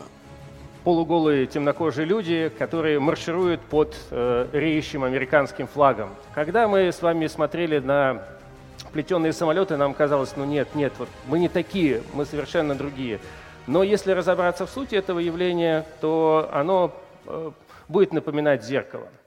[0.84, 6.10] Полуголые темнокожие люди, которые маршируют под э, реющим американским флагом.
[6.34, 8.24] Когда мы с вами смотрели на
[8.91, 13.20] плетеные самолеты, нам казалось, ну нет, нет, вот мы не такие, мы совершенно другие.
[13.68, 16.91] Но если разобраться в сути этого явления, то оно
[17.28, 17.52] э,
[17.88, 19.10] будет напоминать зеркало–